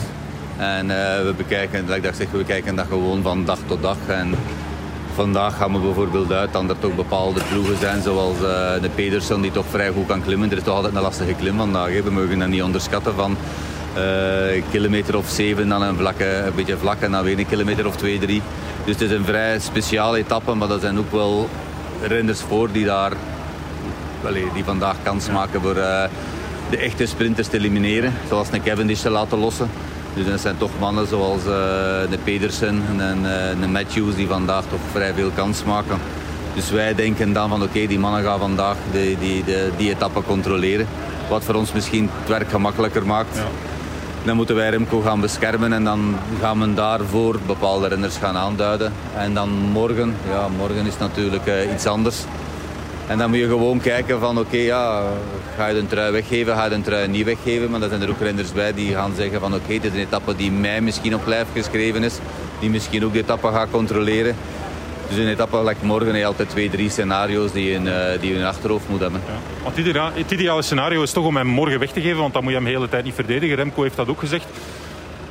En 0.57 0.91
eh, 0.91 1.23
we 1.23 1.35
bekijken, 1.37 1.85
like 1.89 2.01
dat 2.01 2.17
zeg, 2.17 2.31
we 2.31 2.45
kijken 2.45 2.75
dat 2.77 2.87
gewoon 2.89 3.23
van 3.23 3.45
dag 3.45 3.59
tot 3.67 3.83
dag. 3.83 3.97
En 4.07 4.35
vandaag 5.15 5.57
gaan 5.57 5.73
we 5.73 5.79
bijvoorbeeld 5.79 6.33
uit 6.33 6.53
dat 6.53 6.69
er 6.69 6.79
toch 6.79 6.95
bepaalde 6.95 7.41
ploegen 7.51 7.79
zijn, 7.79 8.03
zoals 8.03 8.37
eh, 8.37 8.83
de 8.83 8.91
Pedersen, 8.95 9.41
die 9.41 9.51
toch 9.51 9.67
vrij 9.71 9.91
goed 9.91 10.07
kan 10.07 10.23
klimmen. 10.23 10.51
Er 10.51 10.57
is 10.57 10.63
toch 10.63 10.75
altijd 10.75 10.95
een 10.95 11.03
lastige 11.03 11.35
klim 11.35 11.57
vandaag. 11.57 11.89
Hè. 11.89 12.03
We 12.03 12.11
mogen 12.11 12.39
dat 12.39 12.49
niet 12.49 12.63
onderschatten 12.63 13.15
van 13.15 13.37
eh, 13.95 14.55
een 14.55 14.65
kilometer 14.71 15.17
of 15.17 15.29
zeven, 15.29 15.69
dan 15.69 15.83
een, 15.83 15.97
vlakke, 15.97 16.25
een 16.25 16.55
beetje 16.55 16.77
vlak 16.77 17.01
en 17.01 17.11
dan 17.11 17.25
weer 17.25 17.39
een 17.39 17.47
kilometer 17.47 17.87
of 17.87 17.97
twee, 17.97 18.19
drie. 18.19 18.43
Dus 18.85 18.95
het 18.95 19.11
is 19.11 19.17
een 19.17 19.25
vrij 19.25 19.59
speciale 19.59 20.19
etappe, 20.19 20.55
maar 20.55 20.71
er 20.71 20.81
zijn 20.81 20.99
ook 20.99 21.13
wel 21.13 21.49
renners 22.03 22.41
voor 22.41 22.73
die 22.73 22.85
daar 22.85 23.13
die 24.55 24.65
vandaag 24.65 24.97
kans 25.03 25.31
maken 25.31 25.61
voor 25.61 25.77
eh, 25.77 26.05
de 26.71 26.77
echte 26.77 27.07
sprinters 27.07 27.49
te 27.49 27.57
elimineren. 27.57 28.13
Zoals 28.29 28.49
een 28.53 28.63
Cavendish 28.63 29.01
te 29.01 29.11
laten 29.11 29.39
lossen. 29.39 29.71
Dus 30.17 30.27
dat 30.27 30.41
zijn 30.41 30.59
toch 30.59 30.71
mannen 30.81 31.07
zoals 31.07 31.41
eh, 31.41 31.47
de 32.11 32.19
Pedersen 32.25 32.83
en 32.99 33.17
eh, 33.17 33.61
de 33.61 33.69
Matthews 33.69 34.15
die 34.15 34.27
vandaag 34.27 34.65
toch 34.71 34.81
vrij 34.93 35.15
veel 35.15 35.31
kans 35.35 35.65
maken. 35.65 35.99
Dus 36.55 36.71
wij 36.71 36.95
denken 36.95 37.33
dan 37.33 37.49
van 37.49 37.63
oké, 37.63 37.87
die 37.87 37.99
mannen 37.99 38.23
gaan 38.23 38.39
vandaag 38.39 38.77
die, 38.93 39.19
die, 39.19 39.45
die, 39.45 39.55
die 39.77 39.91
etappe 39.91 40.23
controleren. 40.23 40.87
Wat 41.29 41.45
voor 41.45 41.55
ons 41.55 41.73
misschien 41.73 42.11
het 42.19 42.29
werk 42.29 42.51
gemakkelijker 42.51 43.07
maakt. 43.07 43.39
Dan 44.25 44.37
moeten 44.37 44.57
wij 44.57 44.71
Remco 44.71 45.01
gaan 45.01 45.21
beschermen 45.21 45.73
en 45.73 45.85
dan 45.85 46.17
gaan 46.41 46.61
we 46.61 46.75
daarvoor 46.75 47.39
bepaalde 47.47 47.89
renners 47.89 48.17
gaan 48.17 48.37
aanduiden. 48.37 48.93
En 49.17 49.35
dan 49.35 49.49
morgen, 49.49 50.17
ja 50.29 50.49
morgen 50.57 50.87
is 50.87 50.99
natuurlijk 50.99 51.47
eh, 51.47 51.73
iets 51.73 51.87
anders. 51.87 52.25
En 53.07 53.19
dan 53.19 53.31
moet 53.31 53.39
je 53.39 53.47
gewoon 53.47 53.81
kijken 53.81 54.21
van 54.21 54.39
oké, 54.39 54.57
ja, 54.57 55.03
ga 55.57 55.67
je 55.67 55.75
de 55.75 55.87
trui 55.87 56.13
weggeven, 56.13 56.55
ga 56.55 56.65
je 56.65 56.71
de 56.71 56.81
trui 56.81 57.09
niet 57.09 57.25
weggeven. 57.25 57.71
Maar 57.71 57.81
dan 57.81 57.89
zijn 57.89 58.03
er 58.03 58.11
ook 58.11 58.21
renners 58.21 58.53
bij 58.53 58.75
die 58.75 58.95
gaan 58.95 59.13
zeggen 59.17 59.41
van 59.41 59.55
oké, 59.55 59.69
dit 59.69 59.85
is 59.85 59.93
een 59.93 60.07
etappe 60.07 60.37
die 60.37 60.51
mij 60.51 60.81
misschien 60.81 61.15
op 61.15 61.27
lijf 61.27 61.47
geschreven 61.55 62.03
is. 62.03 62.19
Die 62.61 62.71
misschien 62.71 63.05
ook 63.05 63.13
de 63.13 63.19
etappe 63.19 63.49
gaat 63.49 63.71
controleren. 63.71 64.37
Dus 65.09 65.19
een 65.19 65.29
etappe 65.29 65.65
like 65.65 65.85
morgen 65.85 66.07
heb 66.07 66.17
je 66.17 66.27
altijd 66.27 66.49
twee, 66.49 66.71
drie 66.71 66.91
scenario's 66.91 67.53
die 67.53 67.65
je 67.65 67.73
in, 67.73 67.89
eh, 67.89 68.21
die 68.21 68.33
je 68.33 68.39
in 68.39 68.45
achterhoofd 68.45 68.89
moet 68.89 69.01
hebben. 69.01 69.21
Want 69.63 69.77
het 70.15 70.31
ideale 70.31 70.63
scenario 70.63 71.03
is 71.03 71.13
toch 71.13 71.25
om 71.25 71.37
hem 71.37 71.47
morgen 71.47 71.79
weg 71.79 71.91
te 71.91 72.01
geven, 72.01 72.19
want 72.19 72.33
dan 72.33 72.43
moet 72.43 72.53
je 72.53 72.59
hem 72.59 72.67
de 72.67 72.73
hele 72.73 72.89
tijd 72.89 73.05
niet 73.05 73.15
verdedigen. 73.15 73.57
Remco 73.57 73.83
heeft 73.83 73.97
dat 73.97 74.09
ook 74.09 74.19
gezegd. 74.19 74.47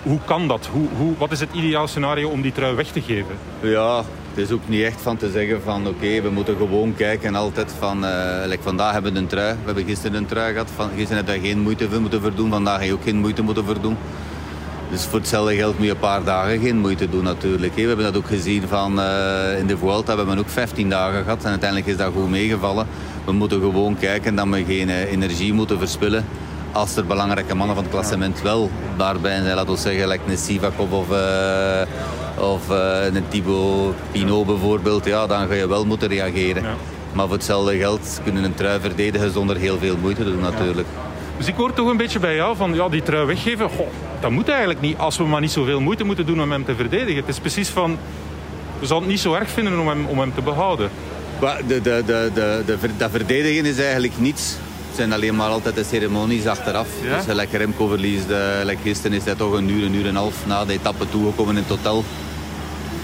Hoe 0.04 0.20
kan 0.26 0.48
dat? 0.48 0.70
Hoe, 0.72 0.88
hoe, 0.98 1.14
wat 1.18 1.32
is 1.32 1.40
het 1.40 1.50
ideale 1.52 1.88
scenario 1.88 2.30
om 2.30 2.42
die 2.42 2.52
trui 2.52 2.76
weg 2.76 2.88
te 2.88 3.02
geven? 3.02 3.36
Ja, 3.60 4.04
het 4.36 4.46
is 4.46 4.52
ook 4.52 4.68
niet 4.68 4.84
echt 4.84 5.02
van 5.02 5.18
te 5.18 5.32
zeggen 5.32 5.62
van 5.62 5.88
oké, 5.88 6.22
we 6.22 6.30
moeten 6.30 6.58
gewoon 6.58 6.96
kijken 6.96 7.36
altijd 7.36 7.74
van, 7.80 8.06
like 8.46 8.64
vandaag 8.64 8.94
hebben 8.94 9.14
we 9.14 9.20
een 9.20 9.28
trui, 9.28 9.54
we 9.54 9.66
hebben 9.66 9.86
gisteren 9.86 10.18
een 10.18 10.26
trui 10.26 10.52
gehad, 10.52 10.70
van, 10.76 10.90
gisteren 10.96 11.26
heb 11.26 11.36
je 11.36 11.48
geen 11.48 11.60
moeite 11.60 11.90
voor 11.90 12.02
moeten 12.02 12.22
verdoen, 12.22 12.50
vandaag 12.50 12.80
heb 12.80 12.88
je 12.88 12.94
ook 12.94 13.04
geen 13.04 13.18
moeite 13.18 13.42
moeten 13.42 13.66
verdoen. 13.66 13.98
Dus 14.90 15.06
voor 15.06 15.20
hetzelfde 15.20 15.56
geld 15.56 15.78
moet 15.78 15.86
je 15.86 15.92
een 15.92 16.00
paar 16.00 16.24
dagen 16.24 16.60
geen 16.60 16.78
moeite 16.78 17.10
doen 17.10 17.24
natuurlijk. 17.24 17.76
We 17.76 17.82
hebben 17.82 18.06
dat 18.06 18.18
ook 18.18 18.28
gezien 18.28 18.68
van 18.68 19.00
eh, 19.00 19.60
in 19.60 19.68
de 19.68 19.78
Vuelta, 19.78 20.12
we 20.12 20.18
hebben 20.18 20.38
ook 20.38 20.50
15 20.50 20.90
dagen 20.90 21.24
gehad 21.24 21.44
en 21.44 21.50
uiteindelijk 21.50 21.90
is 21.90 21.98
dat 21.98 22.12
goed 22.14 22.30
meegevallen. 22.30 22.88
We 23.26 23.32
moeten 23.32 23.60
gewoon 23.60 23.98
kijken 23.98 24.36
dat 24.36 24.48
we 24.48 24.64
geen 24.66 24.90
eh, 24.90 25.12
energie 25.12 25.54
moeten 25.54 25.80
verspillen 25.80 26.26
als 26.72 26.96
er 26.96 27.06
belangrijke 27.06 27.56
mannen 27.56 27.76
van 27.76 27.86
het 27.86 27.94
klassement 27.94 28.42
wel 28.42 28.70
daarbij 28.98 29.42
zijn. 29.42 29.56
Laten 29.56 29.74
we 29.74 29.80
zeggen, 29.80 30.08
like 30.08 30.32
een 30.32 30.38
Sivakov 30.38 30.92
of, 30.92 31.08
of 32.38 32.70
uh, 32.70 33.06
een 33.14 33.24
Thibaut 33.30 33.96
Pinot 34.12 34.46
bijvoorbeeld, 34.46 35.06
ja, 35.06 35.28
dan 35.28 35.48
ga 35.48 35.54
je 35.54 35.68
wel 35.68 35.86
moeten 35.86 36.08
reageren. 36.08 36.64
Maar 37.14 37.26
voor 37.26 37.36
hetzelfde 37.36 37.78
geld 37.78 38.20
kunnen 38.24 38.44
een 38.44 38.54
trui 38.54 38.80
verdedigen 38.80 39.32
zonder 39.32 39.58
heel 39.58 39.78
veel 39.80 39.98
moeite 40.02 40.24
te 40.24 40.32
doen 40.32 40.42
natuurlijk. 40.42 40.88
Dus 41.38 41.48
ik 41.48 41.56
hoor 41.56 41.74
toch 41.74 41.90
een 41.90 41.98
beetje 41.98 42.20
bij 42.20 42.36
jou 42.36 42.56
van 42.56 42.74
ja, 42.74 42.90
die 42.90 43.04
trui 43.04 43.26
weggeven. 43.26 43.70
Goh, 43.70 43.88
dat 44.20 44.32
moet 44.32 44.50
eigenlijk 44.50 44.82
niet 44.82 44.98
als 44.98 45.18
we 45.18 45.24
maar 45.24 45.42
niet 45.42 45.52
zoveel 45.52 45.82
moeite 45.82 46.04
moeten 46.04 46.26
doen 46.26 46.42
om 46.42 46.52
hem 46.52 46.66
te 46.66 46.76
verdedigen. 46.76 47.16
Het 47.16 47.28
is 47.28 47.40
precies 47.40 47.70
van, 47.70 47.98
we 48.80 48.86
zouden 48.86 49.10
het 49.10 49.18
niet 49.18 49.26
zo 49.26 49.34
erg 49.34 49.50
vinden 49.50 49.80
om 49.80 49.88
hem, 49.88 50.06
om 50.06 50.20
hem 50.20 50.34
te 50.34 50.42
behouden. 50.42 50.90
De, 51.40 51.64
de, 51.68 51.82
de, 51.82 52.32
de, 52.34 52.64
de, 52.66 52.78
dat 52.98 53.12
verdedigen 53.12 53.66
is 53.66 53.80
eigenlijk 53.80 54.14
niets. 54.18 54.56
Het 54.88 54.96
zijn 54.96 55.14
alleen 55.14 55.36
maar 55.36 55.50
altijd 55.50 55.76
de 55.76 55.84
ceremonies 55.84 56.48
achteraf. 56.48 56.88
Ja? 57.04 57.18
Dus 57.18 57.36
lekker 57.36 57.60
Remco 57.60 57.88
verliest, 57.88 58.26
like 58.64 58.82
gisteren 58.84 59.18
is 59.18 59.24
hij 59.24 59.36
toch 59.36 59.54
een 59.54 59.70
uur, 59.70 59.86
een 59.86 59.94
uur 59.94 60.04
en 60.04 60.10
een 60.10 60.16
half 60.16 60.46
na 60.46 60.66
de 60.66 60.74
etappe 60.74 61.10
toegekomen 61.10 61.56
in 61.56 61.64
het 61.68 61.70
hotel. 61.70 62.04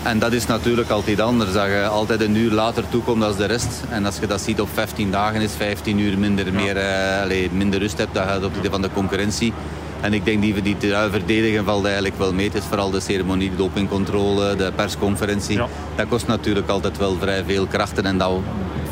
En 0.03 0.19
dat 0.19 0.31
is 0.31 0.45
natuurlijk 0.45 0.89
altijd 0.89 1.19
anders. 1.19 1.53
Dat 1.53 1.65
je 1.65 1.87
altijd 1.87 2.21
een 2.21 2.35
uur 2.35 2.51
later 2.51 2.83
toekomt 2.89 3.23
als 3.23 3.37
de 3.37 3.45
rest. 3.45 3.83
En 3.89 4.05
als 4.05 4.17
je 4.17 4.27
dat 4.27 4.41
ziet 4.41 4.61
op 4.61 4.69
15 4.73 5.11
dagen 5.11 5.41
is 5.41 5.53
15 5.53 5.99
uur 5.99 6.17
minder, 6.17 6.53
meer, 6.53 6.75
uh, 6.75 7.51
minder 7.51 7.79
rust 7.79 7.97
hebt. 7.97 8.13
Dat 8.13 8.23
gaat 8.23 8.43
op 8.43 8.53
de 8.61 8.69
van 8.69 8.81
de 8.81 8.89
concurrentie. 8.93 9.53
En 10.01 10.13
ik 10.13 10.25
denk 10.25 10.41
die, 10.41 10.61
die 10.61 10.75
verdedigen 11.11 11.65
valt 11.65 11.85
eigenlijk 11.85 12.17
wel 12.17 12.33
mee. 12.33 12.45
Het 12.45 12.55
is 12.55 12.63
vooral 12.63 12.89
de 12.89 12.99
ceremonie, 12.99 13.49
de 13.49 13.55
dopingcontrole, 13.55 14.55
de 14.55 14.71
persconferentie. 14.75 15.57
Ja. 15.57 15.67
Dat 15.95 16.07
kost 16.07 16.27
natuurlijk 16.27 16.69
altijd 16.69 16.97
wel 16.97 17.17
vrij 17.19 17.43
veel 17.43 17.65
krachten 17.65 18.05
en 18.05 18.17
dat 18.17 18.39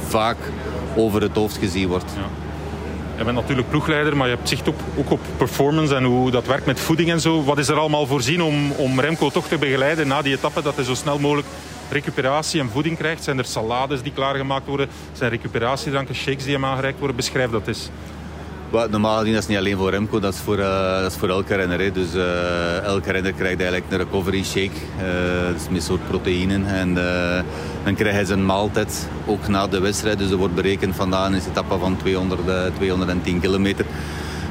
vaak 0.08 0.38
over 0.96 1.22
het 1.22 1.36
hoofd 1.36 1.58
gezien 1.58 1.88
wordt. 1.88 2.12
Ja. 2.16 2.49
Je 3.20 3.26
bent 3.26 3.38
natuurlijk 3.38 3.70
ploegleider, 3.70 4.18
maar 4.18 4.28
je 4.28 4.36
hebt 4.36 4.50
zicht 4.50 4.68
op, 4.68 4.76
ook 4.98 5.12
op 5.12 5.20
performance 5.38 5.96
en 5.96 6.04
hoe 6.04 6.32
dat 6.32 6.46
werkt 6.46 6.66
met 6.66 6.80
voeding 6.80 7.12
en 7.12 7.22
zo. 7.22 7.44
Wat 7.44 7.58
is 7.58 7.68
er 7.68 7.78
allemaal 7.78 8.06
voorzien 8.06 8.42
om, 8.42 8.72
om 8.72 9.00
Remco 9.00 9.30
toch 9.30 9.48
te 9.48 9.58
begeleiden 9.58 10.08
na 10.08 10.22
die 10.22 10.36
etappe, 10.36 10.62
dat 10.62 10.76
hij 10.76 10.84
zo 10.84 10.96
snel 10.96 11.20
mogelijk 11.20 11.48
recuperatie 11.90 12.60
en 12.60 12.70
voeding 12.70 12.98
krijgt? 12.98 13.24
Zijn 13.24 13.38
er 13.38 13.46
salades 13.46 14.02
die 14.02 14.12
klaargemaakt 14.12 14.66
worden? 14.66 14.90
Zijn 15.12 15.30
recuperatiedranken, 15.30 16.16
shakes 16.16 16.44
die 16.44 16.54
hem 16.54 16.66
aangereikt 16.66 16.98
worden? 16.98 17.16
Beschrijf 17.16 17.50
dat 17.50 17.68
eens. 17.68 17.90
Normaal 18.72 19.20
gezien 19.20 19.36
is 19.36 19.48
niet 19.48 19.58
alleen 19.58 19.78
voor 19.78 19.90
Remco, 19.90 20.20
dat 20.20 20.34
is 20.34 20.40
voor, 20.40 20.58
uh, 20.58 21.02
dat 21.02 21.12
is 21.12 21.18
voor 21.18 21.30
elke 21.30 21.56
renner. 21.56 21.80
Hè. 21.80 21.92
Dus 21.92 22.16
uh, 22.16 22.84
elke 22.84 23.12
renner 23.12 23.34
krijgt 23.34 23.62
eigenlijk 23.62 23.92
een 23.92 23.98
recovery 23.98 24.44
shake. 24.44 24.72
Uh, 24.98 25.48
dat 25.48 25.62
is 25.62 25.70
met 25.70 25.84
soort 25.84 26.08
proteïnen. 26.08 26.66
En 26.66 26.94
dan 27.84 27.96
krijgt 27.96 28.16
hij 28.16 28.26
zijn 28.26 28.46
maaltijd 28.46 29.08
ook 29.26 29.48
na 29.48 29.68
de 29.68 29.80
wedstrijd. 29.80 30.18
Dus 30.18 30.32
er 30.32 30.38
wordt 30.38 30.56
berekend 30.56 30.96
vandaag 30.96 31.32
is 31.32 31.46
een 31.46 31.50
etappe 31.50 31.78
van 31.78 31.98
200, 31.98 32.42
210 32.76 33.40
kilometer. 33.40 33.86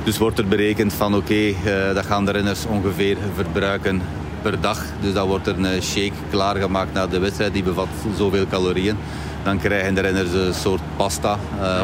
Dus 0.04 0.18
wordt 0.18 0.38
er 0.38 0.48
berekend 0.48 0.92
van 0.92 1.14
oké, 1.14 1.52
okay, 1.64 1.94
dat 1.94 2.06
gaan 2.06 2.24
de 2.24 2.30
renners 2.30 2.66
ongeveer 2.66 3.16
verbruiken 3.34 4.02
per 4.42 4.60
dag. 4.60 4.84
Dus 5.00 5.12
dan 5.12 5.28
wordt 5.28 5.46
er 5.46 5.58
een 5.58 5.82
shake 5.82 6.12
klaargemaakt 6.30 6.92
na 6.92 7.06
de 7.06 7.18
wedstrijd. 7.18 7.52
Die 7.52 7.62
bevat 7.62 7.88
zoveel 8.16 8.46
calorieën. 8.46 8.96
Dan 9.42 9.58
krijgen 9.58 9.94
de 9.94 10.00
renners 10.00 10.32
een 10.32 10.54
soort 10.54 10.80
pasta 10.96 11.38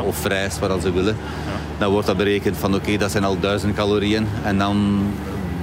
of 0.06 0.26
rijst, 0.26 0.58
wat 0.58 0.82
ze 0.82 0.92
willen. 0.92 1.16
Dan 1.78 1.90
wordt 1.90 2.06
dat 2.06 2.16
berekend 2.16 2.56
van 2.56 2.74
oké, 2.74 2.82
okay, 2.82 2.96
dat 2.96 3.10
zijn 3.10 3.24
al 3.24 3.40
duizend 3.40 3.74
calorieën. 3.74 4.26
En 4.42 4.58
dan 4.58 5.02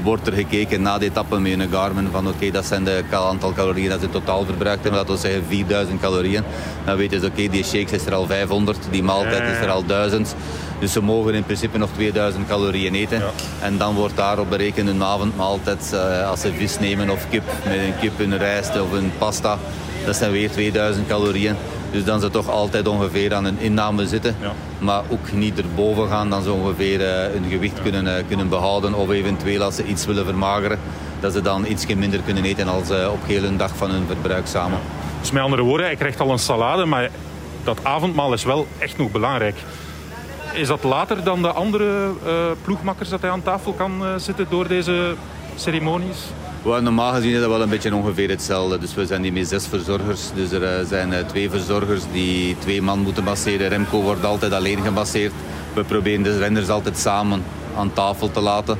wordt 0.03 0.27
er 0.27 0.33
gekeken 0.33 0.81
na 0.81 0.97
de 0.97 1.05
etappe 1.05 1.39
met 1.39 1.59
een 1.59 1.69
Garmin 1.71 2.07
van 2.11 2.27
oké, 2.27 2.35
okay, 2.35 2.51
dat 2.51 2.65
zijn 2.65 2.83
de 2.83 3.03
aantal 3.11 3.53
calorieën 3.53 3.89
dat 3.89 3.99
ze 3.99 4.09
totaal 4.09 4.45
verbruikt 4.45 4.81
hebben. 4.81 4.99
Dat 4.99 5.09
wil 5.09 5.17
zeggen 5.17 5.43
4000 5.47 6.01
calorieën. 6.01 6.43
Dan 6.85 6.97
weten 6.97 7.19
ze 7.19 7.25
oké, 7.25 7.35
okay, 7.35 7.49
die 7.49 7.63
shakes 7.63 7.91
is 7.91 8.05
er 8.05 8.13
al 8.13 8.25
500, 8.25 8.77
die 8.89 9.03
maaltijd 9.03 9.57
is 9.57 9.65
er 9.65 9.69
al 9.69 9.85
1000. 9.85 10.35
Dus 10.79 10.91
ze 10.91 11.01
mogen 11.01 11.33
in 11.33 11.43
principe 11.43 11.77
nog 11.77 11.89
2000 11.93 12.47
calorieën 12.47 12.95
eten. 12.95 13.19
Ja. 13.19 13.31
En 13.61 13.77
dan 13.77 13.95
wordt 13.95 14.15
daarop 14.15 14.49
berekend 14.49 14.89
een 14.89 15.03
avondmaaltijd. 15.03 15.91
Uh, 15.93 16.29
als 16.29 16.41
ze 16.41 16.53
vis 16.53 16.79
nemen 16.79 17.09
of 17.09 17.29
kip, 17.29 17.43
met 17.63 17.73
een 17.73 17.93
kip, 17.99 18.19
een 18.19 18.37
rijst 18.37 18.81
of 18.81 18.91
een 18.91 19.11
pasta. 19.17 19.57
Dat 20.05 20.15
zijn 20.15 20.31
weer 20.31 20.51
2000 20.51 21.07
calorieën. 21.07 21.55
Dus 21.91 22.03
dan 22.03 22.19
ze 22.19 22.29
toch 22.29 22.49
altijd 22.49 22.87
ongeveer 22.87 23.33
aan 23.33 23.45
een 23.45 23.59
inname 23.59 24.07
zitten. 24.07 24.35
Ja. 24.41 24.51
Maar 24.79 25.01
ook 25.09 25.31
niet 25.31 25.57
erboven 25.57 26.07
gaan 26.07 26.29
dan 26.29 26.43
ze 26.43 26.51
ongeveer 26.51 26.99
uh, 26.99 27.33
hun 27.33 27.49
gewicht 27.49 27.77
ja. 27.77 27.81
kunnen, 27.81 28.05
uh, 28.05 28.13
kunnen 28.27 28.49
behouden. 28.49 28.93
Of 28.93 29.09
eventueel 29.09 29.63
als 29.63 29.75
ze 29.75 29.85
iets 29.85 30.05
willen 30.05 30.25
vermageren, 30.25 30.79
dat 31.19 31.33
ze 31.33 31.41
dan 31.41 31.65
iets 31.65 31.85
minder 31.85 32.19
kunnen 32.25 32.43
eten 32.43 32.67
als 32.67 32.91
uh, 32.91 33.11
op 33.11 33.25
heel 33.25 33.43
een 33.43 33.57
dag 33.57 33.75
van 33.75 33.89
hun 33.89 34.05
verbruik 34.07 34.47
samen. 34.47 34.79
Dus 35.19 35.31
met 35.31 35.43
andere 35.43 35.61
woorden, 35.61 35.85
hij 35.85 35.95
krijgt 35.95 36.19
al 36.19 36.31
een 36.31 36.39
salade, 36.39 36.85
maar 36.85 37.09
dat 37.63 37.79
avondmaal 37.83 38.33
is 38.33 38.43
wel 38.43 38.67
echt 38.77 38.97
nog 38.97 39.11
belangrijk. 39.11 39.55
Is 40.53 40.67
dat 40.67 40.83
later 40.83 41.23
dan 41.23 41.41
de 41.41 41.51
andere 41.51 42.09
ploegmakkers 42.63 43.09
dat 43.09 43.21
hij 43.21 43.29
aan 43.29 43.43
tafel 43.43 43.73
kan 43.73 44.03
zitten 44.17 44.45
door 44.49 44.67
deze 44.67 45.15
ceremonies? 45.55 46.17
Well, 46.63 46.81
normaal 46.81 47.13
gezien 47.13 47.33
is 47.33 47.39
dat 47.39 47.49
wel 47.49 47.61
een 47.61 47.69
beetje 47.69 47.95
ongeveer 47.95 48.29
hetzelfde. 48.29 48.77
Dus 48.77 48.93
we 48.93 49.05
zijn 49.05 49.23
hier 49.23 49.33
met 49.33 49.47
zes 49.47 49.67
verzorgers. 49.67 50.21
Dus 50.35 50.51
er 50.51 50.61
uh, 50.61 50.87
zijn 50.87 51.11
uh, 51.11 51.17
twee 51.19 51.49
verzorgers 51.49 52.01
die 52.11 52.55
twee 52.59 52.81
man 52.81 52.99
moeten 52.99 53.23
masseren. 53.23 53.69
Remco 53.69 54.01
wordt 54.01 54.25
altijd 54.25 54.53
alleen 54.53 54.81
gemasseerd. 54.81 55.31
We 55.73 55.83
proberen 55.83 56.23
de 56.23 56.37
renners 56.37 56.69
altijd 56.69 56.97
samen 56.97 57.43
aan 57.77 57.93
tafel 57.93 58.31
te 58.31 58.39
laten. 58.39 58.77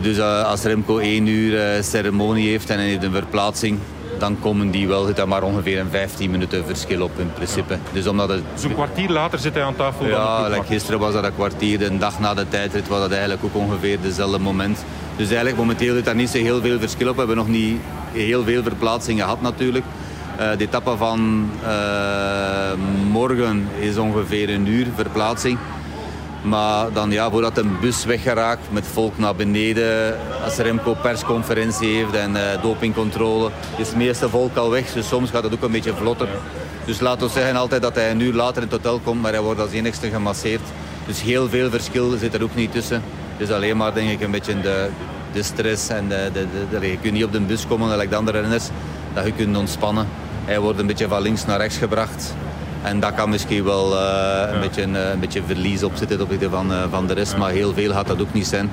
Dus 0.00 0.16
uh, 0.16 0.44
als 0.44 0.62
Remco 0.62 0.98
één 0.98 1.26
uur 1.26 1.82
ceremonie 1.82 2.48
heeft 2.48 2.70
en 2.70 2.78
hij 2.78 2.86
heeft 2.86 3.02
een 3.02 3.12
verplaatsing, 3.12 3.78
dan 4.18 4.36
komen 4.40 4.70
die 4.70 4.88
wel, 4.88 5.04
zit 5.06 5.16
daar 5.16 5.28
maar 5.28 5.42
ongeveer 5.42 5.78
een 5.78 5.90
15 5.90 6.30
minuten 6.30 6.64
verschil 6.66 7.02
op 7.02 7.18
in 7.18 7.32
principe. 7.32 7.72
Ja. 7.72 7.80
Dus 7.92 8.06
omdat 8.06 8.28
het... 8.28 8.42
Dus 8.54 8.62
een 8.62 8.74
kwartier 8.74 9.08
later 9.10 9.38
zit 9.38 9.54
hij 9.54 9.62
aan 9.62 9.76
tafel? 9.76 10.06
Ja, 10.06 10.48
like 10.48 10.66
gisteren 10.66 11.00
was 11.00 11.12
dat 11.12 11.24
een 11.24 11.34
kwartier, 11.34 11.82
een 11.82 11.98
dag 11.98 12.20
na 12.20 12.34
de 12.34 12.48
tijdrit 12.48 12.88
was 12.88 13.00
dat 13.00 13.10
eigenlijk 13.10 13.44
ook 13.44 13.54
ongeveer 13.54 14.00
dezelfde 14.00 14.38
moment. 14.38 14.84
Dus 15.18 15.26
eigenlijk 15.26 15.56
momenteel 15.56 15.94
zit 15.94 16.04
daar 16.04 16.14
niet 16.14 16.28
zo 16.28 16.38
heel 16.38 16.60
veel 16.60 16.78
verschil 16.78 17.08
op. 17.08 17.12
We 17.12 17.18
hebben 17.18 17.36
nog 17.36 17.48
niet 17.48 17.80
heel 18.12 18.44
veel 18.44 18.62
verplaatsingen 18.62 19.22
gehad 19.24 19.40
natuurlijk. 19.40 19.84
Uh, 20.40 20.50
de 20.58 20.64
etappe 20.64 20.96
van 20.96 21.50
uh, 21.62 22.72
morgen 23.10 23.68
is 23.78 23.96
ongeveer 23.96 24.50
een 24.50 24.66
uur 24.66 24.86
verplaatsing. 24.94 25.58
Maar 26.42 26.92
dan 26.92 27.10
ja, 27.10 27.30
voordat 27.30 27.58
een 27.58 27.80
bus 27.80 28.04
weggeraakt 28.04 28.62
met 28.70 28.86
volk 28.86 29.18
naar 29.18 29.34
beneden, 29.34 30.16
als 30.44 30.56
Remco 30.56 30.94
persconferentie 31.02 31.94
heeft 31.96 32.14
en 32.14 32.30
uh, 32.30 32.62
dopingcontrole, 32.62 33.50
is 33.76 33.88
het 33.88 33.96
meeste 33.96 34.28
volk 34.28 34.56
al 34.56 34.70
weg. 34.70 34.92
Dus 34.92 35.08
soms 35.08 35.30
gaat 35.30 35.42
het 35.42 35.54
ook 35.54 35.62
een 35.62 35.72
beetje 35.72 35.94
vlotter. 35.94 36.28
Dus 36.84 37.00
laten 37.00 37.26
we 37.26 37.32
zeggen 37.32 37.56
altijd 37.56 37.82
dat 37.82 37.94
hij 37.94 38.10
een 38.10 38.20
uur 38.20 38.34
later 38.34 38.62
in 38.62 38.68
het 38.68 38.76
hotel 38.76 39.00
komt, 39.04 39.22
maar 39.22 39.32
hij 39.32 39.40
wordt 39.40 39.60
als 39.60 39.72
enigste 39.72 40.10
gemasseerd. 40.10 40.62
Dus 41.06 41.22
heel 41.22 41.48
veel 41.48 41.70
verschil 41.70 42.16
zit 42.18 42.34
er 42.34 42.42
ook 42.42 42.54
niet 42.54 42.72
tussen. 42.72 43.02
Dus 43.38 43.50
alleen 43.50 43.76
maar 43.76 43.94
denk 43.94 44.10
ik 44.10 44.20
een 44.20 44.30
beetje 44.30 44.60
de, 44.60 44.88
de 45.32 45.42
stress 45.42 45.88
en 45.88 46.08
de, 46.08 46.30
de, 46.32 46.46
de, 46.78 46.90
je 46.90 46.98
kunt 46.98 47.12
niet 47.12 47.24
op 47.24 47.32
de 47.32 47.40
bus 47.40 47.66
komen, 47.66 47.90
gelijk 47.90 48.10
de 48.10 48.16
andere 48.16 48.40
renners, 48.40 48.68
dat 49.14 49.24
je 49.24 49.32
kunt 49.32 49.56
ontspannen. 49.56 50.06
Hij 50.44 50.60
wordt 50.60 50.78
een 50.78 50.86
beetje 50.86 51.08
van 51.08 51.22
links 51.22 51.46
naar 51.46 51.58
rechts 51.58 51.76
gebracht. 51.76 52.34
En 52.82 53.00
dat 53.00 53.14
kan 53.14 53.30
misschien 53.30 53.64
wel 53.64 53.92
uh, 53.92 53.98
een, 54.48 54.54
ja. 54.54 54.60
beetje, 54.60 54.86
uh, 54.86 55.10
een 55.10 55.20
beetje 55.20 55.42
verlies 55.46 55.82
op 55.82 55.92
zitten 55.94 56.20
op 56.20 56.32
van, 56.50 56.72
uh, 56.72 56.82
van 56.90 57.06
de 57.06 57.14
rest. 57.14 57.32
Ja. 57.32 57.38
Maar 57.38 57.50
heel 57.50 57.72
veel 57.74 57.92
gaat 57.92 58.06
dat 58.06 58.20
ook 58.20 58.32
niet 58.32 58.46
zijn. 58.46 58.70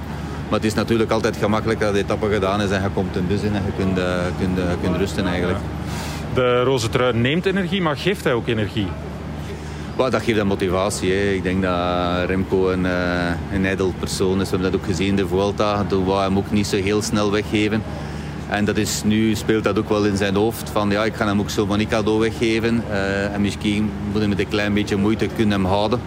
Maar 0.50 0.60
het 0.60 0.64
is 0.64 0.74
natuurlijk 0.74 1.12
altijd 1.12 1.38
gemakkelijk 1.38 1.80
dat 1.80 1.94
de 1.94 2.00
etappe 2.00 2.30
gedaan 2.30 2.62
is 2.62 2.70
en 2.70 2.82
je 2.82 2.90
komt 2.90 3.16
een 3.16 3.28
bus 3.28 3.42
in 3.42 3.56
en 3.56 3.64
je 3.66 3.84
kunt, 3.84 4.00
kunt, 4.40 4.60
kunt 4.82 4.98
rusten 4.98 5.28
eigenlijk. 5.28 5.60
De 6.34 6.64
roze 6.64 6.90
trui 6.90 7.14
neemt 7.14 7.46
energie, 7.46 7.82
maar 7.82 7.98
geeft 7.98 8.24
hij 8.24 8.34
ook 8.34 8.48
energie? 8.48 8.88
Well, 9.98 10.10
dat 10.10 10.22
geeft 10.22 10.40
een 10.40 10.48
motivatie. 10.48 11.12
Hè. 11.12 11.32
Ik 11.32 11.44
denk 11.44 11.62
dat 11.62 12.26
Remco 12.28 12.70
een, 12.70 12.84
een 13.54 13.66
ijdel 13.66 13.94
persoon 14.00 14.42
is. 14.42 14.50
We 14.50 14.56
hebben 14.56 14.72
dat 14.72 14.80
ook 14.80 14.86
gezien 14.86 15.08
in 15.08 15.16
de 15.16 15.28
Vuelta. 15.28 15.86
Toen 15.88 16.06
wou 16.06 16.22
hem 16.22 16.38
ook 16.38 16.52
niet 16.52 16.68
zo 16.68 16.76
heel 16.76 17.02
snel 17.02 17.32
weggeven. 17.32 17.84
En 18.50 18.66
dat 18.66 18.78
is, 18.78 19.04
nu 19.04 19.36
speelt 19.36 19.64
dat 19.64 19.78
ook 19.78 19.90
wel 19.90 20.06
in 20.06 20.18
zijn 20.18 20.36
hoofd. 20.36 20.70
Van 20.70 20.90
ja, 20.90 21.04
ik 21.04 21.16
ga 21.16 21.26
hem 21.26 21.40
ook 21.40 21.50
zo 21.50 21.76
niet 21.76 21.90
cadeau 21.90 22.20
weggeven. 22.20 22.84
Uh, 22.90 23.34
en 23.34 23.42
misschien 23.42 23.90
moet 24.12 24.20
hij 24.20 24.28
met 24.28 24.40
een 24.40 24.48
klein 24.48 24.74
beetje 24.74 24.96
moeite 24.96 25.28
kunnen 25.36 25.62
hem 25.62 25.66
houden. 25.66 26.00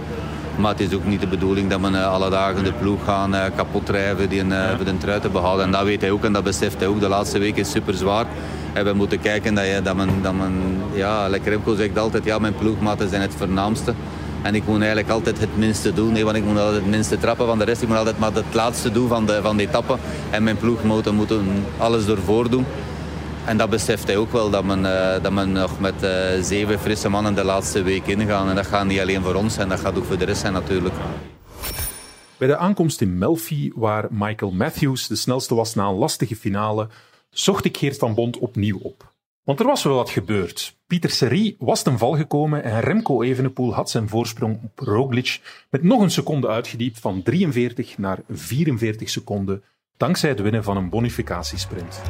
Maar 0.56 0.70
het 0.70 0.80
is 0.80 0.94
ook 0.94 1.04
niet 1.04 1.20
de 1.20 1.26
bedoeling 1.26 1.70
dat 1.70 1.80
we 1.80 1.88
uh, 1.88 2.12
alle 2.12 2.30
dagen 2.30 2.64
de 2.64 2.72
ploeg 2.72 3.04
gaan 3.04 3.34
uh, 3.34 3.44
kapot 3.56 3.86
drijven 3.86 4.28
die 4.28 4.40
een, 4.40 4.48
ja. 4.48 4.76
voor 4.76 4.84
de 4.84 4.98
trui 4.98 5.20
te 5.20 5.28
behouden. 5.28 5.64
En 5.64 5.72
dat 5.72 5.82
weet 5.82 6.00
hij 6.00 6.10
ook 6.10 6.24
en 6.24 6.32
dat 6.32 6.44
beseft 6.44 6.78
hij 6.78 6.86
ook. 6.86 7.00
De 7.00 7.08
laatste 7.08 7.38
week 7.38 7.56
is 7.56 7.70
super 7.70 7.94
zwaar. 7.94 8.26
We 8.74 8.92
moeten 8.92 9.20
kijken 9.20 9.54
dat, 9.54 9.66
je, 9.66 9.80
dat 9.82 9.96
men, 9.96 10.22
dat 10.22 10.34
men 10.34 10.80
ja, 10.92 11.28
lekker 11.28 11.50
Remco 11.50 11.74
zegt 11.74 11.98
altijd, 11.98 12.24
ja, 12.24 12.38
mijn 12.38 12.54
ploegmaten 12.54 13.08
zijn 13.08 13.22
het 13.22 13.34
voornaamste. 13.34 13.94
En 14.42 14.54
ik 14.54 14.66
moet 14.66 14.78
eigenlijk 14.78 15.10
altijd 15.10 15.40
het 15.40 15.56
minste 15.56 15.92
doen. 15.92 16.12
Nee, 16.12 16.24
want 16.24 16.36
ik 16.36 16.44
moet 16.44 16.58
altijd 16.58 16.82
het 16.82 16.90
minste 16.90 17.18
trappen 17.18 17.46
van 17.46 17.58
de 17.58 17.64
rest. 17.64 17.82
Ik 17.82 17.88
moet 17.88 17.96
altijd 17.96 18.18
maar 18.18 18.34
het 18.34 18.54
laatste 18.54 18.92
doen 18.92 19.08
van 19.08 19.26
de, 19.26 19.38
van 19.42 19.56
de 19.56 19.62
etappe. 19.62 19.96
En 20.30 20.42
mijn 20.42 20.56
ploegmotor 20.56 21.14
moet 21.14 21.32
alles 21.78 22.06
ervoor 22.06 22.50
doen. 22.50 22.64
En 23.44 23.56
dat 23.56 23.70
beseft 23.70 24.06
hij 24.06 24.16
ook 24.16 24.32
wel, 24.32 24.50
dat 24.50 24.64
men, 24.64 24.80
uh, 24.80 25.22
dat 25.22 25.32
men 25.32 25.52
nog 25.52 25.80
met 25.80 25.94
uh, 26.02 26.10
zeven 26.42 26.78
frisse 26.78 27.08
mannen 27.08 27.34
de 27.34 27.44
laatste 27.44 27.82
week 27.82 28.06
ingaan. 28.06 28.48
En 28.48 28.54
dat 28.54 28.66
gaat 28.66 28.86
niet 28.86 29.00
alleen 29.00 29.22
voor 29.22 29.34
ons 29.34 29.54
zijn, 29.54 29.68
dat 29.68 29.80
gaat 29.80 29.98
ook 29.98 30.04
voor 30.04 30.18
de 30.18 30.24
rest 30.24 30.40
zijn 30.40 30.52
natuurlijk. 30.52 30.94
Bij 32.36 32.48
de 32.48 32.56
aankomst 32.56 33.00
in 33.00 33.18
Melfi, 33.18 33.72
waar 33.74 34.06
Michael 34.10 34.50
Matthews 34.50 35.06
de 35.06 35.16
snelste 35.16 35.54
was 35.54 35.74
na 35.74 35.86
een 35.86 35.94
lastige 35.94 36.36
finale, 36.36 36.88
zocht 37.30 37.64
ik 37.64 37.76
Geert 37.76 37.98
van 37.98 38.14
Bond 38.14 38.38
opnieuw 38.38 38.78
op. 38.78 39.12
Want 39.42 39.60
er 39.60 39.66
was 39.66 39.82
wel 39.82 39.94
wat 39.94 40.10
gebeurd. 40.10 40.76
Pieter 40.86 41.10
Serie 41.10 41.56
was 41.58 41.82
ten 41.82 41.98
val 41.98 42.16
gekomen 42.16 42.62
en 42.62 42.80
Remco 42.80 43.22
Evenepoel 43.22 43.74
had 43.74 43.90
zijn 43.90 44.08
voorsprong 44.08 44.60
op 44.64 44.78
Roglic 44.78 45.40
met 45.70 45.82
nog 45.82 46.00
een 46.00 46.10
seconde 46.10 46.48
uitgediept 46.48 46.98
van 46.98 47.22
43 47.22 47.98
naar 47.98 48.18
44 48.28 49.10
seconden 49.10 49.62
dankzij 49.96 50.28
het 50.28 50.40
winnen 50.40 50.64
van 50.64 50.76
een 50.76 50.88
bonificatiesprint. 50.88 52.00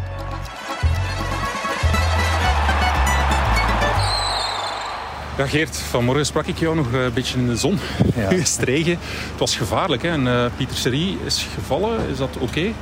Ja, 5.38 5.46
Geert, 5.46 5.76
vanmorgen 5.76 6.26
sprak 6.26 6.46
ik 6.46 6.58
jou 6.58 6.76
nog 6.76 6.92
eh, 6.92 7.04
een 7.04 7.12
beetje 7.12 7.38
in 7.38 7.46
de 7.46 7.56
zon. 7.56 7.78
Ja. 8.14 8.28
Het 8.34 8.58
regen. 8.60 8.98
Het 9.30 9.38
was 9.38 9.56
gevaarlijk. 9.56 10.02
Hè? 10.02 10.08
En 10.08 10.26
eh, 10.26 10.46
Pieter 10.56 10.76
Serie 10.76 11.18
is 11.24 11.46
gevallen. 11.54 12.08
Is 12.08 12.16
dat 12.16 12.36
oké? 12.38 12.72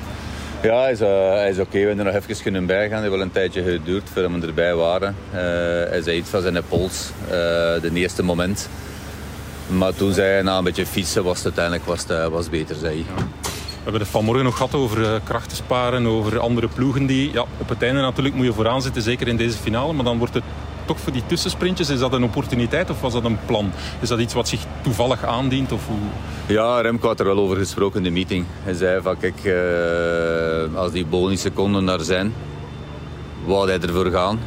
Ja, 0.63 0.81
hij 0.81 0.93
is, 0.93 1.01
uh, 1.01 1.09
hij 1.31 1.49
is 1.49 1.59
oké. 1.59 1.71
We 1.71 1.79
hebben 1.79 2.07
er 2.07 2.13
nog 2.13 2.23
even 2.23 2.43
kunnen 2.43 2.67
bijgaan. 2.67 2.93
Het 2.93 3.01
heeft 3.01 3.15
wel 3.15 3.21
een 3.21 3.33
tijdje 3.33 3.63
geduurd 3.63 4.09
voordat 4.13 4.31
we 4.31 4.47
erbij 4.47 4.75
waren. 4.75 5.17
Uh, 5.33 5.41
hij 5.91 6.03
zei 6.03 6.17
iets 6.17 6.31
van 6.31 6.43
zijn 6.43 6.63
pols, 6.69 7.11
de 7.81 7.91
eerste 7.95 8.23
moment. 8.23 8.69
Maar 9.67 9.95
toen 9.95 10.13
zei 10.13 10.29
hij, 10.29 10.43
na 10.43 10.59
een 10.59 10.65
beetje 10.65 10.87
fietsen, 10.87 11.25
was 11.25 11.37
het 11.37 11.45
uiteindelijk 11.45 11.85
was 11.85 12.31
was 12.31 12.51
beter, 12.51 12.77
zei 12.77 12.95
hij. 12.95 13.25
We 13.43 13.83
hebben 13.83 14.01
het 14.01 14.11
vanmorgen 14.11 14.45
nog 14.45 14.57
gehad 14.57 14.75
over 14.75 15.21
krachten 15.25 15.57
sparen, 15.57 16.07
over 16.07 16.39
andere 16.39 16.69
ploegen 16.69 17.07
die... 17.07 17.33
Ja, 17.33 17.45
op 17.59 17.69
het 17.69 17.83
einde 17.83 18.01
natuurlijk 18.01 18.35
moet 18.35 18.47
je 18.47 18.53
vooraan 18.53 18.83
zitten, 18.83 19.03
zeker 19.03 19.29
in 19.29 19.37
deze 19.37 19.59
finale. 19.59 19.93
Maar 19.93 20.05
dan 20.05 20.19
wordt 20.19 20.35
het 20.35 20.45
toch 20.87 21.01
voor 21.01 21.13
die 21.13 21.23
tussensprintjes, 21.27 21.89
is 21.89 21.99
dat 21.99 22.13
een 22.13 22.25
opportuniteit 22.25 22.91
of 22.91 23.01
was 23.01 23.13
dat 23.13 23.25
een 23.25 23.39
plan? 23.47 23.73
Is 24.01 24.09
dat 24.09 24.19
iets 24.19 24.35
wat 24.35 24.49
zich 24.49 24.61
toevallig 24.83 25.25
aandient? 25.25 25.73
Of 25.73 25.87
hoe? 25.87 25.97
Ja, 26.47 26.81
Remco 26.81 27.09
had 27.09 27.21
er 27.21 27.27
wel 27.27 27.39
over 27.39 27.57
gesproken 27.57 27.99
in 27.99 28.05
de 28.05 28.11
meeting. 28.11 28.45
Hij 28.63 28.75
zei 28.75 29.03
van 29.03 29.17
kijk, 29.19 29.45
uh, 29.45 30.79
als 30.79 30.93
die 30.93 31.07
bonusseconden 31.07 31.85
daar 31.85 32.01
zijn, 32.01 32.33
wou 33.45 33.69
hij 33.69 33.81
ervoor 33.81 34.11
gaan. 34.11 34.39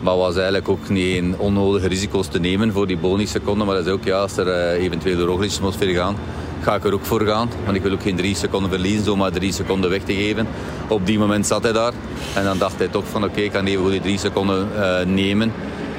Maar 0.00 0.16
was 0.16 0.34
eigenlijk 0.34 0.68
ook 0.68 0.88
niet 0.88 1.24
onnodige 1.36 1.88
risico's 1.88 2.28
te 2.28 2.40
nemen 2.40 2.72
voor 2.72 2.86
die 2.86 2.98
bonusseconden. 2.98 3.66
Maar 3.66 3.74
hij 3.74 3.84
zei 3.84 3.96
ook, 3.96 4.04
ja, 4.04 4.18
als 4.18 4.36
er 4.36 4.46
uh, 4.46 4.84
eventueel 4.84 5.16
de 5.16 5.24
Roglic 5.24 5.58
moet 5.60 5.76
gaan, 5.78 6.16
ga 6.62 6.74
ik 6.74 6.84
er 6.84 6.92
ook 6.92 7.04
voor 7.04 7.26
gaan. 7.26 7.48
Want 7.64 7.76
ik 7.76 7.82
wil 7.82 7.92
ook 7.92 8.02
geen 8.02 8.16
drie 8.16 8.34
seconden 8.34 8.70
verliezen, 8.70 9.04
zomaar 9.04 9.30
drie 9.30 9.52
seconden 9.52 9.90
weg 9.90 10.02
te 10.02 10.14
geven. 10.14 10.46
Op 10.88 11.06
die 11.06 11.18
moment 11.18 11.46
zat 11.46 11.62
hij 11.62 11.72
daar. 11.72 11.92
En 12.34 12.44
dan 12.44 12.58
dacht 12.58 12.78
hij 12.78 12.88
toch 12.88 13.04
van 13.06 13.24
oké, 13.24 13.40
ik 13.40 13.52
kan 13.52 13.66
even 13.66 13.90
die 13.90 14.00
drie 14.00 14.18
seconden 14.18 14.68
uh, 14.76 15.00
nemen. 15.04 15.52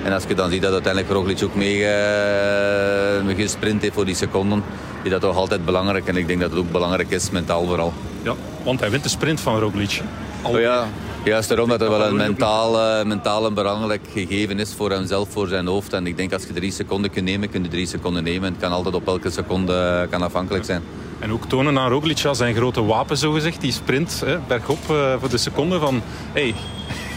En 0.04 0.14
als 0.14 0.24
je 0.28 0.36
dan 0.36 0.50
ziet 0.50 0.62
dat 0.62 0.72
uiteindelijk 0.72 1.14
Roglic 1.14 1.44
ook 1.44 1.56
mee 1.56 1.78
uh, 1.80 3.36
gesprint 3.36 3.82
heeft 3.82 3.94
voor 3.94 4.06
die 4.06 4.16
seconden, 4.16 4.64
is 5.04 5.10
dat 5.10 5.22
toch 5.22 5.36
altijd 5.36 5.66
belangrijk. 5.66 6.08
En 6.08 6.18
ik 6.18 6.28
denk 6.28 6.40
dat 6.40 6.50
het 6.50 6.60
ook 6.60 6.72
belangrijk 6.72 7.10
is, 7.10 7.30
mentaal 7.30 7.66
vooral. 7.66 7.94
Ja, 8.24 8.34
want 8.64 8.80
hij 8.80 8.90
wint 8.90 9.04
de 9.04 9.10
sprint 9.10 9.40
van 9.40 9.60
Roglic. 9.60 10.02
Oh 10.42 10.60
ja, 10.60 10.88
Juist 11.24 11.50
daarom 11.50 11.70
dat 11.70 11.80
het 11.80 11.90
wel 11.90 12.06
een 12.06 12.16
mentaal, 12.16 13.00
uh, 13.00 13.06
mentaal 13.06 13.46
een 13.46 13.54
belangrijk 13.54 14.02
gegeven 14.14 14.60
is 14.60 14.74
voor 14.74 14.92
hemzelf, 14.92 15.30
voor 15.30 15.48
zijn 15.48 15.68
hoofd. 15.68 15.94
En 15.94 16.08
ik 16.08 16.18
denk 16.18 16.34
als 16.34 16.44
je 16.44 16.54
drie 16.54 16.72
seconden 16.72 17.12
kunt 17.12 17.26
nemen, 17.26 17.50
kun 17.50 17.64
je 17.64 17.70
drie 17.70 17.86
seconden 17.86 18.24
nemen. 18.24 18.52
Het 18.52 18.62
kan 18.62 18.72
altijd 18.72 18.96
op 18.96 19.08
elke 19.08 19.30
seconde 19.30 20.08
kan 20.10 20.22
afhankelijk 20.22 20.66
zijn. 20.66 20.82
En 21.20 21.32
ook 21.32 21.46
tonen 21.46 21.80
aan 21.80 21.90
Roglic 21.90 22.18
zijn 22.32 22.56
grote 22.56 22.84
wapen, 22.84 23.18
zogezegd. 23.18 23.62
Die 23.62 23.72
sprint 23.72 24.22
hè, 24.26 24.38
bergop 24.48 24.78
uh, 24.92 25.14
voor 25.20 25.30
de 25.30 25.38
seconde 25.38 25.80
van... 25.80 26.02
Hey, 26.34 26.56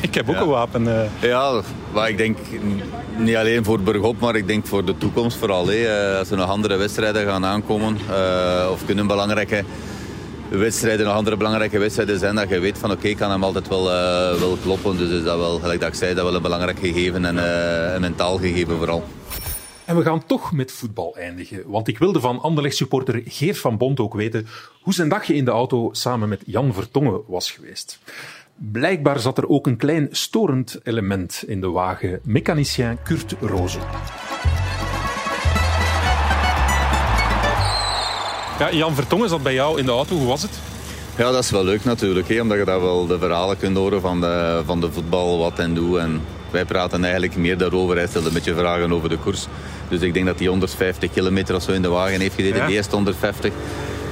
ik 0.08 0.14
heb 0.14 0.28
ook 0.28 0.34
ja. 0.34 0.40
een 0.40 0.48
wapen. 0.48 0.84
Uh. 0.84 1.02
Ja, 1.20 1.60
maar 1.92 2.08
ik 2.08 2.16
denk 2.16 2.38
niet 3.16 3.36
alleen 3.36 3.64
voor 3.64 3.80
bergop, 3.80 4.20
maar 4.20 4.36
ik 4.36 4.46
denk 4.46 4.66
voor 4.66 4.84
de 4.84 4.98
toekomst 4.98 5.36
vooral. 5.36 5.66
Hè. 5.66 6.18
Als 6.18 6.30
er 6.30 6.36
nog 6.36 6.48
andere 6.48 6.76
wedstrijden 6.76 7.26
gaan 7.26 7.44
aankomen 7.44 7.96
of 8.70 8.84
kunnen 8.84 9.06
belangrijke 9.06 9.64
wedstrijden, 10.58 11.06
nog 11.06 11.14
andere 11.14 11.36
belangrijke 11.36 11.78
wedstrijden 11.78 12.18
zijn, 12.18 12.34
dat 12.34 12.48
je 12.48 12.58
weet 12.58 12.78
van 12.78 12.90
oké, 12.90 12.98
okay, 12.98 13.10
ik 13.10 13.16
kan 13.16 13.30
hem 13.30 13.44
altijd 13.44 13.68
wel, 13.68 13.86
uh, 13.86 14.40
wel 14.40 14.56
kloppen. 14.62 14.96
Dus 14.96 15.10
is 15.10 15.24
dat 15.24 15.38
wel, 15.38 15.58
gelijk 15.58 15.80
dat 15.80 15.88
ik 15.88 15.94
zei, 15.94 16.14
dat 16.14 16.24
wel 16.24 16.34
een 16.34 16.42
belangrijk 16.42 16.78
gegeven 16.78 17.24
en 17.24 17.34
uh, 17.34 17.94
een 17.94 18.00
mentaal 18.00 18.38
gegeven 18.38 18.76
vooral. 18.76 19.04
En 19.84 19.96
we 19.96 20.02
gaan 20.02 20.26
toch 20.26 20.52
met 20.52 20.72
voetbal 20.72 21.16
eindigen. 21.16 21.62
Want 21.66 21.88
ik 21.88 21.98
wilde 21.98 22.20
van 22.20 22.40
Anderlecht 22.40 22.76
supporter 22.76 23.22
Geert 23.24 23.58
van 23.58 23.76
Bont 23.76 24.00
ook 24.00 24.14
weten 24.14 24.46
hoe 24.80 24.94
zijn 24.94 25.08
dagje 25.08 25.34
in 25.34 25.44
de 25.44 25.50
auto 25.50 25.88
samen 25.92 26.28
met 26.28 26.42
Jan 26.46 26.74
Vertongen 26.74 27.20
was 27.26 27.50
geweest. 27.50 27.98
Blijkbaar 28.70 29.20
zat 29.20 29.38
er 29.38 29.48
ook 29.48 29.66
een 29.66 29.76
klein 29.76 30.08
storend 30.10 30.80
element 30.82 31.44
in 31.46 31.60
de 31.60 31.70
wagen. 31.70 32.20
Mechanicien 32.22 32.98
Kurt 33.02 33.34
Roze. 33.40 33.78
Ja, 38.58 38.72
Jan 38.72 38.94
Vertongen 38.94 39.28
zat 39.28 39.42
bij 39.42 39.54
jou 39.54 39.78
in 39.78 39.84
de 39.84 39.90
auto. 39.90 40.16
Hoe 40.16 40.26
was 40.26 40.42
het? 40.42 40.58
Ja, 41.16 41.30
dat 41.30 41.42
is 41.42 41.50
wel 41.50 41.64
leuk 41.64 41.84
natuurlijk. 41.84 42.28
Hè, 42.28 42.40
omdat 42.40 42.58
je 42.58 42.64
daar 42.64 42.80
wel 42.80 43.06
de 43.06 43.18
verhalen 43.18 43.58
kunt 43.58 43.76
horen 43.76 44.00
van 44.00 44.20
de, 44.20 44.62
van 44.64 44.80
de 44.80 44.92
voetbal, 44.92 45.38
wat 45.38 45.58
en 45.58 45.74
doe. 45.74 45.98
En 45.98 46.20
wij 46.50 46.64
praten 46.64 47.02
eigenlijk 47.02 47.36
meer 47.36 47.58
daarover. 47.58 47.96
Hij 47.96 48.06
stelde 48.06 48.28
een 48.28 48.34
beetje 48.34 48.54
vragen 48.54 48.92
over 48.92 49.08
de 49.08 49.18
koers. 49.18 49.46
Dus 49.88 50.00
ik 50.00 50.14
denk 50.14 50.26
dat 50.26 50.38
hij 50.38 50.48
150 50.48 51.12
kilometer 51.12 51.54
of 51.54 51.62
zo 51.62 51.72
in 51.72 51.82
de 51.82 51.88
wagen 51.88 52.20
heeft 52.20 52.34
gereden. 52.34 52.56
Ja. 52.58 52.66
De 52.66 52.72
eerste 52.72 52.94
150. 52.94 53.52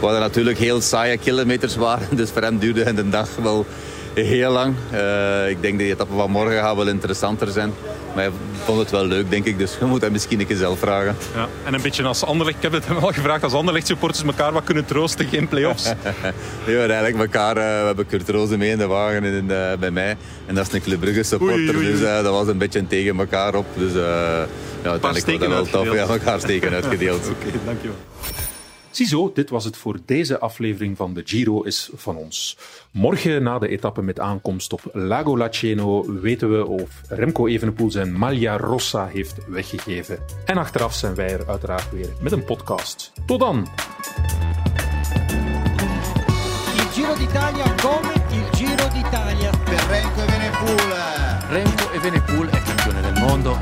Wat 0.01 0.19
natuurlijk 0.19 0.59
heel 0.59 0.81
saaie 0.81 1.19
kilometers 1.19 1.77
waren. 1.77 2.09
Dus 2.17 2.31
voor 2.31 2.43
hem 2.43 2.59
duurde 2.59 2.95
de 2.95 3.09
dag 3.09 3.29
wel 3.37 3.67
heel 4.15 4.51
lang. 4.51 4.75
Uh, 4.93 5.49
ik 5.49 5.63
denk 5.63 5.79
dat 5.79 5.87
de 5.87 5.93
etappe 5.93 6.15
van 6.15 6.31
morgen 6.31 6.59
gaat 6.59 6.77
wel 6.77 6.89
interessanter 6.89 7.49
zijn. 7.49 7.73
Maar 8.15 8.25
hij 8.25 8.33
vond 8.65 8.79
het 8.79 8.91
wel 8.91 9.05
leuk, 9.05 9.31
denk 9.31 9.45
ik. 9.45 9.59
Dus 9.59 9.79
we 9.79 9.87
moeten 9.87 10.05
hem 10.05 10.13
misschien 10.13 10.41
een 10.41 10.47
keer 10.47 10.57
zelf 10.57 10.79
vragen. 10.79 11.17
Ja, 11.35 11.49
en 11.65 11.75
een 11.75 11.83
beetje 11.83 12.03
als 12.03 12.25
Anderlecht, 12.25 12.57
ik 12.57 12.63
heb 12.63 12.73
het 12.73 12.87
hem 12.87 12.97
al 12.97 13.13
gevraagd, 13.13 13.43
als 13.43 13.53
Anderlecht 13.53 13.87
supporters 13.87 14.25
elkaar 14.25 14.53
wat 14.53 14.65
kunnen 14.65 14.85
troosten, 14.85 15.29
geen 15.29 15.49
play-offs. 15.49 15.85
maar 16.67 16.91
eigenlijk 16.91 17.19
elkaar, 17.19 17.57
uh, 17.57 17.63
we 17.63 17.87
hebben 17.87 18.07
Kurt 18.07 18.29
Roze 18.29 18.57
mee 18.57 18.71
in 18.71 18.79
de 18.79 18.87
wagen 18.87 19.25
in, 19.25 19.45
uh, 19.45 19.73
bij 19.79 19.91
mij. 19.91 20.17
En 20.47 20.55
dat 20.55 20.67
is 20.67 20.73
een 20.73 20.83
Club 20.83 21.01
Brugge 21.01 21.23
supporter, 21.23 21.57
oei, 21.59 21.69
oei, 21.69 21.77
oei. 21.77 21.91
dus 21.91 22.01
dat 22.01 22.33
was 22.33 22.47
een 22.47 22.59
beetje 22.59 22.87
tegen 22.87 23.19
elkaar 23.19 23.55
op. 23.55 23.67
Dus 23.75 23.93
ja, 23.93 24.91
uiteindelijk 24.91 25.27
was 25.27 25.39
dat 25.39 25.49
wel 25.49 25.85
tof. 25.85 25.95
Ja, 25.95 26.07
elkaar 26.07 26.41
steken 26.41 26.73
uitgedeeld. 26.81 27.29
Oké, 27.29 27.47
okay, 27.47 27.61
dankjewel. 27.65 27.97
Ziezo, 29.01 29.31
dit 29.35 29.51
was 29.51 29.65
het 29.65 29.77
voor 29.77 29.99
deze 30.05 30.39
aflevering 30.39 30.97
van 30.97 31.15
de 31.15 31.23
Giro 31.25 31.63
is 31.63 31.91
van 31.95 32.17
ons. 32.17 32.57
Morgen 32.91 33.43
na 33.43 33.59
de 33.59 33.69
etappe 33.69 34.03
met 34.03 34.21
aankomst 34.21 34.73
op 34.73 34.81
Lago 34.93 35.37
Laceno 35.37 36.21
weten 36.21 36.51
we 36.57 36.67
of 36.67 37.01
Remco 37.09 37.47
Evenepoel 37.47 37.91
zijn 37.91 38.13
Maglia 38.13 38.57
Rossa 38.57 39.07
heeft 39.07 39.37
weggegeven. 39.49 40.19
En 40.45 40.57
achteraf 40.57 40.95
zijn 40.95 41.15
wij 41.15 41.33
er 41.33 41.49
uiteraard 41.49 41.91
weer 41.91 42.09
met 42.21 42.33
een 42.33 42.45
podcast. 42.45 43.13
Tot 43.27 43.41
dan! 43.41 43.67
Il 46.77 46.87
Giro 46.93 47.15
d'Italia 47.15 47.75
come 47.75 48.13
il 48.31 48.59
Giro 48.59 48.89
d'Italia. 48.89 49.51
Per 49.65 49.87
Remco 49.89 50.21
Evenepoel. 50.21 50.91
Remco 51.51 51.91
Evenepoel 51.93 52.49
è 52.49 52.63
campione 52.63 53.01
del 53.01 53.23
mondo. 53.23 53.59